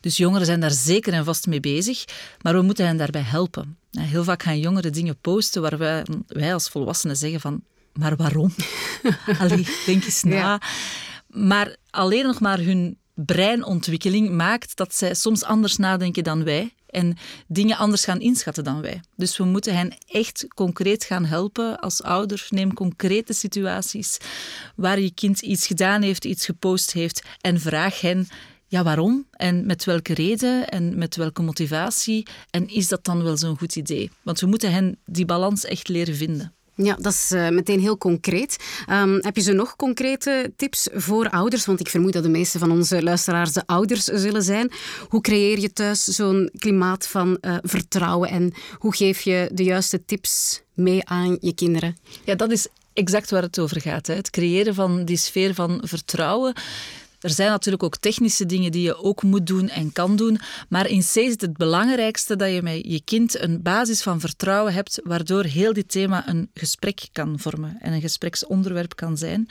Dus 0.02 0.18
jongeren 0.18 0.46
zijn 0.46 0.60
daar 0.60 0.72
zeker 0.72 1.14
en 1.14 1.26
vast 1.26 1.48
mee 1.48 1.60
bezig, 1.60 2.06
maar 2.42 2.54
we 2.54 2.62
moeten 2.62 2.86
hen 2.86 2.98
daarbij 2.98 3.22
helpen. 3.22 3.78
Heel 3.92 4.24
vaak 4.24 4.44
gaan 4.44 4.60
jongeren 4.60 4.94
dingen 4.94 5.18
posten 5.22 5.62
waar 5.62 5.78
wij, 5.78 6.06
wij 6.28 6.54
als 6.54 6.70
volwassenen 6.70 7.18
zeggen 7.18 7.40
van, 7.40 7.64
maar 7.94 8.16
waarom? 8.16 8.54
Allee, 9.40 9.68
denk 9.86 10.04
eens 10.04 10.24
na. 10.24 10.36
Ja. 10.36 10.62
Maar 11.28 11.76
alleen 11.90 12.26
nog 12.26 12.40
maar 12.40 12.60
hun 12.60 12.98
breinontwikkeling 13.14 14.30
maakt 14.30 14.76
dat 14.76 14.96
zij 14.96 15.14
soms 15.14 15.44
anders 15.44 15.78
nadenken 15.78 16.24
dan 16.24 16.44
wij 16.44 16.74
en 16.94 17.18
dingen 17.48 17.78
anders 17.78 18.04
gaan 18.04 18.20
inschatten 18.20 18.64
dan 18.64 18.82
wij. 18.82 19.02
Dus 19.16 19.38
we 19.38 19.44
moeten 19.44 19.76
hen 19.76 19.98
echt 20.08 20.46
concreet 20.56 21.04
gaan 21.04 21.26
helpen 21.26 21.80
als 21.80 22.04
ouder. 22.04 22.48
Neem 22.50 22.74
concrete 22.74 23.34
situaties 23.34 24.18
waar 24.76 25.00
je 25.00 25.14
kind 25.14 25.42
iets 25.42 25.68
gedaan 25.68 26.02
heeft, 26.02 26.26
iets 26.26 26.46
gepost 26.46 26.94
heeft 26.94 27.24
en 27.42 27.60
vraag 27.60 28.02
hen 28.02 28.28
ja, 28.68 28.84
waarom 28.84 29.28
en 29.32 29.66
met 29.66 29.84
welke 29.84 30.14
reden 30.14 30.70
en 30.70 30.98
met 30.98 31.16
welke 31.16 31.42
motivatie 31.42 32.28
en 32.50 32.68
is 32.70 32.88
dat 32.88 33.06
dan 33.06 33.24
wel 33.24 33.38
zo'n 33.38 33.58
goed 33.58 33.76
idee? 33.76 34.12
Want 34.22 34.40
we 34.40 34.48
moeten 34.48 34.72
hen 34.72 34.98
die 35.06 35.26
balans 35.26 35.66
echt 35.66 35.88
leren 35.88 36.16
vinden. 36.16 36.54
Ja, 36.76 36.96
dat 37.00 37.14
is 37.14 37.32
uh, 37.32 37.50
meteen 37.50 37.80
heel 37.80 37.98
concreet. 37.98 38.58
Um, 38.90 39.18
heb 39.22 39.36
je 39.36 39.42
zo 39.42 39.54
nog 39.54 39.76
concrete 39.76 40.54
tips 40.56 40.88
voor 40.94 41.30
ouders? 41.30 41.66
Want 41.66 41.80
ik 41.80 41.90
vermoed 41.90 42.14
dat 42.14 42.24
de 42.24 42.30
meeste 42.30 42.60
van 42.60 42.72
onze 42.72 43.04
luisteraars 43.04 43.54
de 43.54 43.64
ouders 43.66 44.04
zullen 44.04 44.44
zijn. 44.44 44.72
Hoe 45.08 45.22
creëer 45.22 45.60
je 45.60 45.74
thuis 45.74 46.04
zo'n 46.04 46.50
klimaat 46.58 47.08
van 47.08 47.38
uh, 47.42 47.58
vertrouwen 47.62 48.30
en 48.30 48.54
hoe 48.78 48.96
geef 48.96 49.22
je 49.22 49.50
de 49.54 49.64
juiste 49.64 50.06
tips 50.06 50.62
mee 50.74 51.06
aan 51.06 51.38
je 51.42 51.54
kinderen? 51.54 51.98
Ja, 52.24 52.36
dat 52.36 52.52
is 52.52 52.68
exact 52.94 53.30
waar 53.30 53.42
het 53.42 53.60
over 53.60 53.82
gaat. 53.82 54.08
Hè. 54.08 54.14
Het 54.14 54.30
creëren 54.30 54.74
van 54.74 55.06
die 55.06 55.18
sfeer 55.18 55.54
van 55.54 55.82
vertrouwen. 55.84 56.54
Er 57.24 57.30
zijn 57.30 57.50
natuurlijk 57.50 57.84
ook 57.84 57.98
technische 57.98 58.46
dingen 58.46 58.72
die 58.72 58.82
je 58.82 59.04
ook 59.04 59.24
moet 59.24 59.48
doen 59.48 59.70
en 59.70 59.92
kan 59.92 60.16
doen. 60.16 60.40
Maar 60.70 60.88
in 60.88 61.00
C 61.00 61.16
is 61.16 61.32
het 61.32 61.42
het 61.42 61.58
belangrijkste 61.58 62.36
dat 62.36 62.52
je 62.52 62.62
met 62.62 62.82
je 62.86 63.02
kind 63.04 63.40
een 63.42 63.62
basis 63.62 64.02
van 64.02 64.20
vertrouwen 64.20 64.74
hebt, 64.74 65.00
waardoor 65.04 65.44
heel 65.44 65.74
dit 65.74 65.92
thema 65.92 66.28
een 66.28 66.50
gesprek 66.54 67.08
kan 67.12 67.40
vormen 67.40 67.78
en 67.82 67.94
een 67.94 68.02
gespreksonderwerp 68.02 68.96
kan 68.96 69.18
zijn. 69.18 69.48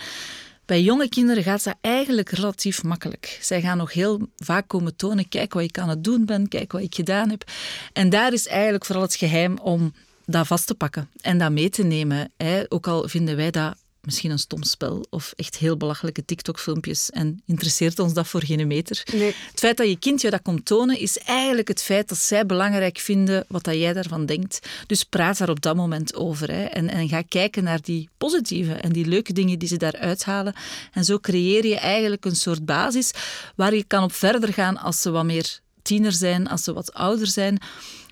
Bij 0.65 0.83
jonge 0.83 1.09
kinderen 1.09 1.43
gaat 1.43 1.65
dat 1.65 1.77
eigenlijk 1.81 2.31
relatief 2.31 2.83
makkelijk. 2.83 3.39
Zij 3.41 3.61
gaan 3.61 3.77
nog 3.77 3.93
heel 3.93 4.29
vaak 4.37 4.69
komen 4.69 4.97
tonen: 4.97 5.29
kijk 5.29 5.53
wat 5.53 5.63
ik 5.63 5.79
aan 5.79 5.89
het 5.89 6.05
doen 6.05 6.25
ben, 6.25 6.49
kijk 6.49 6.73
wat 6.73 6.83
ik 6.83 6.95
gedaan 6.95 7.31
heb. 7.31 7.51
En 7.93 8.11
daar 8.11 8.33
is 8.33 8.47
eigenlijk 8.47 8.85
vooral 8.85 9.05
het 9.05 9.15
geheim 9.15 9.59
om 9.59 9.93
dat 10.27 10.47
vast 10.47 10.67
te 10.67 10.75
pakken 10.75 11.09
en 11.21 11.39
dat 11.39 11.53
mee 11.53 11.71
te 11.71 11.83
nemen. 11.83 12.33
Ook 12.69 12.87
al 12.87 13.09
vinden 13.09 13.37
wij 13.37 13.51
dat 13.51 13.77
misschien 14.03 14.31
een 14.31 14.39
stom 14.39 14.63
spel 14.63 15.07
of 15.11 15.33
echt 15.37 15.57
heel 15.57 15.77
belachelijke 15.77 16.25
TikTok-filmpjes 16.25 17.11
en 17.11 17.43
interesseert 17.47 17.99
ons 17.99 18.13
dat 18.13 18.27
voor 18.27 18.43
geen 18.43 18.67
meter. 18.67 19.03
Nee. 19.13 19.35
Het 19.51 19.61
feit 19.61 19.77
dat 19.77 19.89
je 19.89 19.99
kind 19.99 20.21
je 20.21 20.31
dat 20.31 20.43
komt 20.43 20.65
tonen, 20.65 20.99
is 20.99 21.19
eigenlijk 21.19 21.69
het 21.69 21.83
feit 21.83 22.09
dat 22.09 22.19
zij 22.19 22.47
belangrijk 22.47 22.99
vinden 22.99 23.45
wat 23.49 23.65
dat 23.65 23.75
jij 23.75 23.93
daarvan 23.93 24.27
denkt. 24.27 24.69
Dus 24.87 25.05
praat 25.05 25.39
daar 25.39 25.51
op 25.51 25.61
dat 25.61 25.77
moment 25.77 26.15
over 26.15 26.51
hè. 26.51 26.65
En, 26.65 26.89
en 26.89 27.09
ga 27.09 27.23
kijken 27.23 27.65
naar 27.65 27.83
die 27.83 28.09
positieve 28.19 28.73
en 28.73 28.93
die 28.93 29.07
leuke 29.07 29.33
dingen 29.33 29.59
die 29.59 29.69
ze 29.69 29.77
daar 29.77 29.97
uithalen. 29.97 30.55
En 30.93 31.05
zo 31.05 31.19
creëer 31.19 31.67
je 31.67 31.79
eigenlijk 31.79 32.25
een 32.25 32.37
soort 32.37 32.65
basis 32.65 33.11
waar 33.57 33.75
je 33.75 33.85
kan 33.85 34.03
op 34.03 34.13
verder 34.13 34.53
gaan 34.53 34.79
als 34.79 35.01
ze 35.01 35.11
wat 35.11 35.25
meer 35.25 35.61
tiener 35.83 36.13
zijn, 36.13 36.49
als 36.49 36.65
ze 36.65 36.73
wat 36.73 36.95
ouder 36.95 37.27
zijn. 37.27 37.59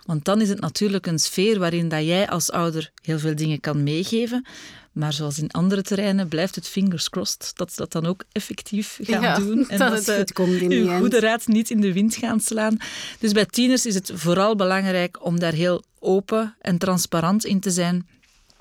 Want 0.07 0.25
dan 0.25 0.41
is 0.41 0.49
het 0.49 0.61
natuurlijk 0.61 1.07
een 1.07 1.19
sfeer 1.19 1.59
waarin 1.59 1.89
dat 1.89 2.05
jij 2.05 2.29
als 2.29 2.51
ouder 2.51 2.91
heel 3.03 3.19
veel 3.19 3.35
dingen 3.35 3.61
kan 3.61 3.83
meegeven. 3.83 4.47
Maar 4.93 5.13
zoals 5.13 5.39
in 5.39 5.51
andere 5.51 5.83
terreinen 5.83 6.29
blijft 6.29 6.55
het 6.55 6.69
fingers 6.69 7.11
crossed 7.11 7.53
dat 7.55 7.71
ze 7.71 7.77
dat 7.77 7.93
dan 7.93 8.07
ook 8.07 8.25
effectief 8.33 8.99
gaan 9.03 9.23
ja, 9.23 9.39
doen. 9.39 9.69
En 9.69 9.79
dat, 9.79 9.91
dat 9.91 10.05
ze 10.05 10.13
het 10.13 10.33
komt 10.33 10.61
in 10.61 10.71
uw 10.73 10.99
goede 10.99 11.21
raad 11.21 11.47
niet 11.47 11.71
in 11.71 11.81
de 11.81 11.93
wind 11.93 12.15
gaan 12.15 12.41
slaan. 12.41 12.77
Dus 13.19 13.33
bij 13.33 13.47
tieners 13.47 13.87
is 13.87 13.95
het 13.95 14.11
vooral 14.15 14.57
belangrijk 14.57 15.25
om 15.25 15.39
daar 15.39 15.53
heel 15.53 15.85
open 15.99 16.55
en 16.61 16.79
transparant 16.79 17.45
in 17.45 17.61
te 17.61 17.71
zijn. 17.71 18.09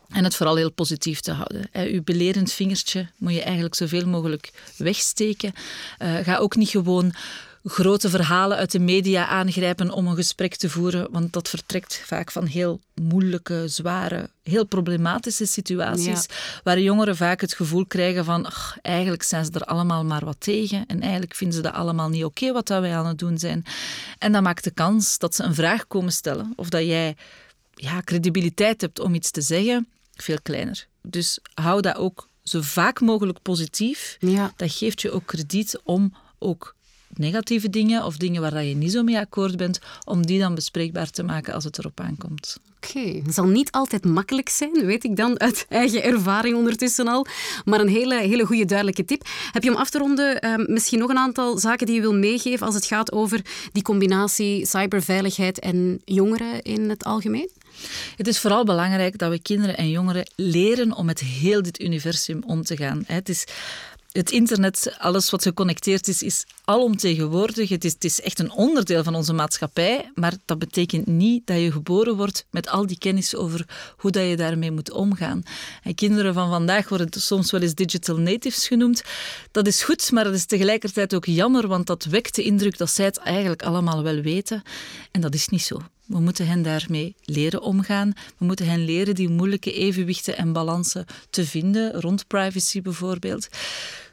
En 0.09 0.24
het 0.24 0.36
vooral 0.36 0.55
heel 0.55 0.71
positief 0.71 1.19
te 1.19 1.31
houden. 1.31 1.69
Uw 1.74 2.03
belerend 2.03 2.51
vingertje 2.51 3.09
moet 3.17 3.33
je 3.33 3.41
eigenlijk 3.41 3.75
zoveel 3.75 4.07
mogelijk 4.07 4.51
wegsteken. 4.77 5.53
Uh, 6.00 6.17
ga 6.17 6.38
ook 6.38 6.55
niet 6.55 6.69
gewoon 6.69 7.13
grote 7.63 8.10
verhalen 8.10 8.58
uit 8.58 8.72
de 8.72 8.80
media 8.80 9.28
aangrijpen 9.28 9.92
om 9.92 10.08
een 10.08 10.16
gesprek 10.16 10.56
te 10.56 10.70
voeren, 10.70 11.12
want 11.12 11.34
dat 11.34 11.50
vertrekt 11.50 12.01
vaak 12.06 12.32
van 12.32 12.46
heel 12.46 12.80
moeilijke, 13.01 13.63
zware, 13.68 14.30
heel 14.44 14.66
problematische 14.66 15.46
situaties, 15.46 16.25
ja. 16.28 16.36
waar 16.63 16.80
jongeren 16.80 17.16
vaak 17.16 17.42
het 17.42 17.54
gevoel 17.54 17.86
krijgen 17.86 18.25
van 18.25 18.46
ach, 18.46 18.78
eigenlijk 18.82 19.24
zijn 19.24 19.46
ze 19.46 19.51
er 19.51 19.63
allemaal 19.63 20.06
maar 20.06 20.25
wat 20.25 20.39
tegen 20.39 20.86
en 20.88 21.01
eigenlijk 21.01 21.36
vinden 21.36 21.56
ze 21.58 21.63
dat 21.63 21.74
allemaal 21.74 22.10
niet 22.10 22.24
oké 22.24 22.42
okay, 22.42 22.54
wat 22.54 22.68
dat 22.68 22.82
wij 22.82 22.96
aan 22.96 23.06
het 23.06 23.20
doen 23.20 23.38
zijn. 23.38 23.66
En 24.18 24.32
dat 24.32 24.44
maakt 24.44 24.63
de 24.63 24.72
kans 24.72 25.18
dat 25.18 25.36
ze 25.36 25.44
een 25.44 25.56
vraag 25.56 25.88
komen 25.88 26.12
stellen 26.12 26.54
of 26.56 26.70
dat 26.70 26.86
jij 26.86 27.16
ja, 27.74 28.01
credibiliteit 28.01 28.82
hebt 28.82 29.00
om 29.00 29.13
iets 29.13 29.32
te 29.32 29.42
zeggen, 29.42 29.88
veel 30.16 30.42
kleiner. 30.42 30.88
Dus 31.01 31.39
hou 31.54 31.82
dat 31.82 31.96
ook 31.96 32.28
zo 32.44 32.62
vaak 32.62 33.01
mogelijk 33.01 33.42
positief. 33.42 34.18
Ja. 34.20 34.54
Dat 34.56 34.72
geeft 34.72 35.01
je 35.01 35.12
ook 35.12 35.25
krediet 35.25 35.80
om 35.84 36.13
ook 36.39 36.75
negatieve 37.20 37.70
dingen 37.70 38.06
of 38.06 38.18
dingen 38.18 38.42
waar 38.42 38.64
je 38.64 38.76
niet 38.76 38.92
zo 38.92 39.04
mee 39.04 39.18
akkoord 39.18 39.58
bent, 39.58 39.80
om 40.06 40.26
die 40.26 40.40
dan 40.40 40.56
bespreekbaar 40.56 41.10
te 41.10 41.24
maken 41.24 41.54
als 41.54 41.64
het 41.64 41.78
erop 41.78 42.00
aankomt. 42.00 42.58
Oké, 42.84 43.22
het 43.24 43.34
zal 43.34 43.48
niet 43.48 43.72
altijd 43.72 44.06
makkelijk 44.06 44.50
zijn, 44.50 44.86
weet 44.86 45.04
ik 45.04 45.16
dan 45.16 45.40
uit 45.40 45.66
eigen 45.70 46.04
ervaring 46.04 46.56
ondertussen 46.56 47.08
al. 47.08 47.26
Maar 47.66 47.80
een 47.80 47.88
hele, 47.88 48.16
hele 48.16 48.46
goede 48.46 48.66
duidelijke 48.66 49.06
tip. 49.06 49.28
Heb 49.52 49.64
je 49.64 49.70
om 49.70 49.76
af 49.76 49.90
te 49.90 49.98
ronden 49.98 50.42
ehm, 50.42 50.64
misschien 50.68 51.00
nog 51.00 51.10
een 51.10 51.18
aantal 51.18 51.58
zaken 51.58 51.86
die 51.86 51.96
je 51.96 52.02
wil 52.02 52.14
meegeven 52.14 52.66
als 52.66 52.76
het 52.76 52.86
gaat 52.86 53.12
over 53.12 53.42
die 53.72 53.84
combinatie 53.84 54.66
cyberveiligheid 54.66 55.60
en 55.60 56.02
jongeren 56.06 56.62
in 56.62 56.90
het 56.90 57.04
algemeen? 57.04 57.50
Het 58.16 58.28
is 58.28 58.40
vooral 58.40 58.64
belangrijk 58.64 59.18
dat 59.18 59.30
we 59.30 59.40
kinderen 59.40 59.78
en 59.78 59.90
jongeren 59.90 60.30
leren 60.36 60.94
om 60.94 61.06
met 61.06 61.20
heel 61.20 61.62
dit 61.62 61.82
universum 61.82 62.44
om 62.46 62.64
te 62.64 62.78
gaan. 62.78 63.04
Het 63.06 63.30
is 63.30 63.46
het 64.12 64.32
internet, 64.32 64.96
alles 64.98 65.30
wat 65.30 65.44
geconnecteerd 65.44 66.08
is, 66.08 66.24
is 66.24 66.46
alomtegenwoordig. 66.63 67.70
Het 67.70 67.86
is, 67.86 67.94
het 67.94 68.04
is 68.04 68.22
echt 68.22 68.39
een 68.39 68.51
onderdeel 68.51 69.04
van 69.04 69.16
onze 69.16 69.34
maatschappij, 69.34 70.12
maar 70.16 70.34
dat 70.46 70.60
betekent 70.60 71.08
niet 71.08 71.48
dat 71.48 71.60
je 71.60 71.72
geboren 71.72 72.16
wordt 72.16 72.46
met 72.50 72.70
al 72.70 72.86
die 72.88 72.98
kennis 72.98 73.36
over 73.36 73.66
hoe 73.98 74.12
dat 74.12 74.28
je 74.28 74.36
daarmee 74.36 74.72
moet 74.72 74.92
omgaan. 74.92 75.44
En 75.84 75.96
kinderen 75.96 76.34
van 76.34 76.50
vandaag 76.50 76.89
worden 76.89 77.08
soms 77.22 77.51
wel 77.51 77.62
eens 77.62 77.74
digital 77.75 78.18
natives 78.18 78.68
genoemd. 78.68 79.04
Dat 79.51 79.68
is 79.68 79.84
goed, 79.84 80.12
maar 80.12 80.24
dat 80.24 80.34
is 80.34 80.46
tegelijkertijd 80.46 81.16
ook 81.16 81.25
jammer, 81.25 81.68
want 81.68 81.88
dat 81.88 82.04
wekt 82.04 82.36
de 82.36 82.44
indruk 82.44 82.78
dat 82.78 82.89
zij 82.89 83.06
het 83.06 83.18
eigenlijk 83.18 83.63
allemaal 83.63 84.04
wel 84.04 84.22
weten. 84.22 84.62
En 85.12 85.22
dat 85.22 85.34
is 85.34 85.48
niet 85.48 85.63
zo. 85.63 85.80
We 86.10 86.20
moeten 86.20 86.48
hen 86.48 86.62
daarmee 86.62 87.16
leren 87.24 87.62
omgaan. 87.62 88.13
We 88.38 88.46
moeten 88.46 88.66
hen 88.66 88.86
leren 88.86 89.16
die 89.16 89.30
moeilijke 89.30 89.74
evenwichten 89.74 90.38
en 90.38 90.54
balansen 90.54 91.06
te 91.30 91.46
vinden, 91.46 92.01
rond 92.01 92.28
privacy 92.28 92.82
bijvoorbeeld. 92.82 93.48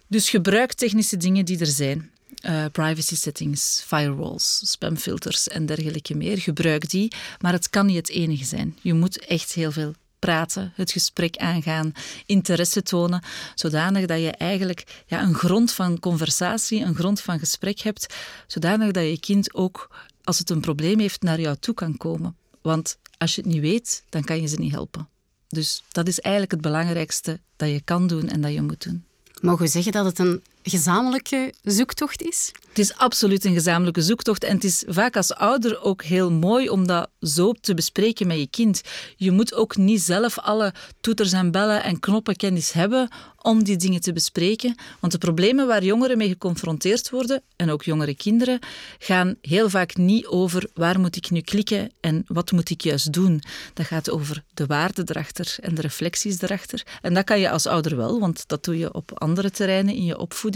Dus 0.07 0.31
gebruik 0.31 0.73
technische 0.73 1.17
dingen 1.17 1.45
die 1.45 1.59
er 1.59 1.67
zijn. 1.67 2.11
Uh, 2.43 2.65
privacy 2.73 3.17
settings, 3.17 3.83
firewalls, 3.87 4.61
spamfilters 4.65 5.49
en 5.49 5.67
dergelijke 5.67 6.15
meer. 6.15 6.38
Gebruik 6.38 6.91
die, 6.91 7.12
maar 7.41 7.53
het 7.53 7.71
kan 7.71 7.87
niet 7.87 7.97
het 7.97 8.09
enige 8.09 8.45
zijn. 8.45 8.76
Je 8.81 8.95
moet 8.95 9.26
echt 9.26 9.53
heel 9.53 9.73
veel 9.73 9.93
praten, 10.19 10.73
het 10.75 10.93
gesprek 10.93 11.37
aangaan, 11.37 11.93
interesse 12.26 12.83
tonen, 12.83 13.23
zodanig 13.55 14.07
dat 14.07 14.21
je 14.21 14.31
eigenlijk 14.31 15.03
ja, 15.07 15.23
een 15.23 15.35
grond 15.35 15.73
van 15.73 15.99
conversatie, 15.99 16.83
een 16.83 16.95
grond 16.95 17.21
van 17.21 17.38
gesprek 17.38 17.81
hebt, 17.81 18.15
zodanig 18.47 18.91
dat 18.91 19.05
je 19.05 19.21
kind 19.21 19.55
ook 19.55 19.91
als 20.26 20.38
het 20.38 20.50
een 20.50 20.61
probleem 20.61 20.99
heeft, 20.99 21.23
naar 21.23 21.40
jou 21.40 21.56
toe 21.61 21.75
kan 21.75 21.97
komen. 21.97 22.37
Want 22.61 22.99
als 23.18 23.35
je 23.35 23.42
het 23.42 23.50
niet 23.50 23.61
weet, 23.61 24.04
dan 24.09 24.25
kan 24.25 24.40
je 24.40 24.47
ze 24.47 24.56
niet 24.56 24.73
helpen. 24.73 25.09
Dus 25.49 25.83
dat 25.88 26.09
is 26.09 26.21
eigenlijk 26.21 26.52
het 26.52 26.61
belangrijkste 26.61 27.40
dat 27.56 27.68
je 27.68 27.80
kan 27.80 28.06
doen 28.06 28.28
en 28.28 28.40
dat 28.40 28.52
je 28.52 28.62
moet 28.62 28.83
doen. 28.85 29.04
Mogen 29.40 29.64
we 29.64 29.71
zeggen 29.71 29.92
dat 29.92 30.04
het 30.04 30.18
een 30.18 30.42
gezamenlijke 30.70 31.52
zoektocht 31.62 32.23
is? 32.23 32.52
Het 32.68 32.78
is 32.78 32.94
absoluut 32.94 33.44
een 33.44 33.54
gezamenlijke 33.54 34.02
zoektocht. 34.02 34.44
En 34.44 34.54
het 34.54 34.64
is 34.64 34.85
vaak 34.87 35.16
als 35.16 35.35
ouder 35.35 35.82
ook 35.82 36.02
heel 36.02 36.30
mooi 36.30 36.68
om 36.68 36.87
dat 36.87 37.08
zo 37.20 37.52
te 37.52 37.75
bespreken 37.75 38.26
met 38.26 38.38
je 38.38 38.46
kind. 38.46 38.80
Je 39.16 39.30
moet 39.30 39.54
ook 39.54 39.76
niet 39.76 40.00
zelf 40.00 40.38
alle 40.38 40.75
toeters 41.00 41.32
en 41.32 41.50
bellen 41.50 41.82
en 41.82 42.00
knoppenkennis 42.00 42.73
hebben 42.73 43.08
om 43.46 43.64
die 43.64 43.76
dingen 43.76 44.00
te 44.00 44.12
bespreken. 44.12 44.75
Want 45.00 45.12
de 45.12 45.18
problemen 45.18 45.66
waar 45.66 45.85
jongeren 45.85 46.18
mee 46.18 46.28
geconfronteerd 46.28 47.11
worden, 47.11 47.42
en 47.56 47.70
ook 47.70 47.82
jongere 47.82 48.14
kinderen, 48.14 48.58
gaan 48.99 49.35
heel 49.40 49.70
vaak 49.70 49.96
niet 49.96 50.26
over 50.26 50.70
waar 50.75 51.00
moet 51.00 51.16
ik 51.16 51.30
nu 51.30 51.40
klikken 51.40 51.90
en 52.00 52.25
wat 52.26 52.52
moet 52.52 52.70
ik 52.70 52.80
juist 52.80 53.12
doen. 53.12 53.42
Dat 53.75 53.87
gaat 53.87 54.11
over 54.11 54.44
de 54.54 54.66
waarden 54.66 55.08
erachter 55.08 55.56
en 55.61 55.75
de 55.75 55.80
reflecties 55.80 56.40
erachter. 56.40 56.82
En 57.02 57.14
dat 57.14 57.25
kan 57.25 57.40
je 57.40 57.50
als 57.50 57.66
ouder 57.66 57.96
wel, 57.96 58.20
want 58.20 58.49
dat 58.49 58.64
doe 58.64 58.78
je 58.78 58.94
op 58.94 59.20
andere 59.20 59.50
terreinen 59.50 59.94
in 59.94 60.04
je 60.04 60.18
opvoeding. 60.18 60.56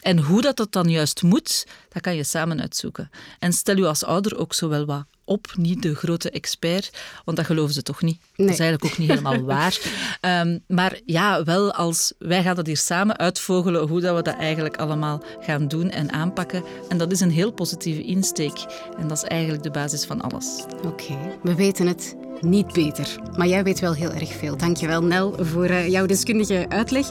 En 0.00 0.18
hoe 0.18 0.40
dat, 0.40 0.56
dat 0.56 0.72
dan 0.72 0.90
juist 0.90 1.22
moet, 1.22 1.66
dat 1.88 2.02
kan 2.02 2.16
je 2.16 2.24
samen 2.24 2.60
uitzoeken. 2.60 3.10
En 3.38 3.52
stel 3.52 3.76
je 3.76 3.86
als 3.86 4.04
ouder 4.04 4.38
ook 4.38 4.54
zo 4.54 4.68
wel 4.68 4.84
wat 4.84 5.04
op, 5.26 5.52
niet 5.56 5.82
de 5.82 5.94
grote 5.94 6.30
expert, 6.30 6.90
want 7.24 7.36
dat 7.36 7.46
geloven 7.46 7.74
ze 7.74 7.82
toch 7.82 8.02
niet. 8.02 8.20
Dat 8.36 8.48
is 8.48 8.58
eigenlijk 8.58 8.92
ook 8.92 8.98
niet 8.98 9.08
helemaal 9.08 9.42
waar. 9.54 9.78
Ehm, 10.20 10.58
maar 10.66 11.00
ja, 11.06 11.44
wel 11.44 11.72
als 11.72 12.12
wij 12.18 12.42
gaan 12.42 12.54
dat 12.54 12.66
hier 12.66 12.76
samen 12.76 13.18
uitvogelen, 13.18 13.88
hoe 13.88 14.00
dat 14.00 14.16
we 14.16 14.22
dat 14.22 14.36
eigenlijk 14.36 14.76
allemaal 14.76 15.22
gaan 15.40 15.68
doen 15.68 15.90
en 15.90 16.12
aanpakken. 16.12 16.64
En 16.88 16.98
dat 16.98 17.12
is 17.12 17.20
een 17.20 17.30
heel 17.30 17.52
positieve 17.52 18.02
insteek. 18.02 18.64
En 18.98 19.08
dat 19.08 19.16
is 19.16 19.28
eigenlijk 19.28 19.62
de 19.62 19.70
basis 19.70 20.04
van 20.04 20.20
alles. 20.20 20.64
Oké, 20.84 21.38
we 21.42 21.54
weten 21.54 21.86
het 21.86 22.16
niet 22.40 22.72
beter. 22.72 23.16
Maar 23.36 23.46
jij 23.46 23.64
weet 23.64 23.80
wel 23.80 23.94
heel 23.94 24.12
erg 24.12 24.32
veel. 24.32 24.56
Dankjewel 24.56 25.02
Nel 25.02 25.34
voor 25.44 25.70
uh, 25.70 25.88
jouw 25.88 26.06
deskundige 26.06 26.66
uitleg. 26.68 27.10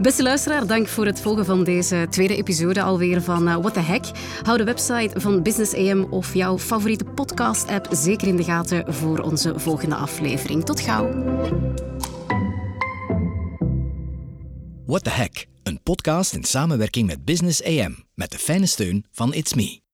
Beste 0.00 0.22
luisteraar, 0.22 0.66
dank 0.66 0.88
voor 0.88 1.06
het 1.06 1.20
volgen 1.20 1.44
van 1.44 1.64
deze 1.64 2.06
tweede 2.10 2.36
episode 2.36 2.82
alweer 2.82 3.22
van 3.22 3.48
uh, 3.48 3.56
What 3.56 3.74
the 3.74 3.80
Heck. 3.80 4.04
Hou 4.42 4.58
de 4.58 4.64
website 4.64 5.20
van 5.20 5.42
Business 5.42 5.74
AM 5.74 6.04
of 6.04 6.34
jouw 6.34 6.58
favoriete 6.58 7.04
podcast-app 7.04 7.88
zeker 7.90 8.28
in 8.28 8.36
de 8.36 8.44
gaten 8.44 8.94
voor 8.94 9.18
onze 9.18 9.58
volgende 9.58 9.94
aflevering. 9.94 10.64
Tot 10.64 10.80
gauw. 10.80 11.08
What 14.86 15.04
the 15.04 15.10
Heck, 15.10 15.46
een 15.62 15.80
podcast 15.82 16.32
in 16.34 16.44
samenwerking 16.44 17.06
met 17.06 17.24
Business 17.24 17.64
AM 17.64 18.04
met 18.14 18.30
de 18.30 18.38
fijne 18.38 18.66
steun 18.66 19.04
van 19.10 19.34
It's 19.34 19.54
Me. 19.54 19.89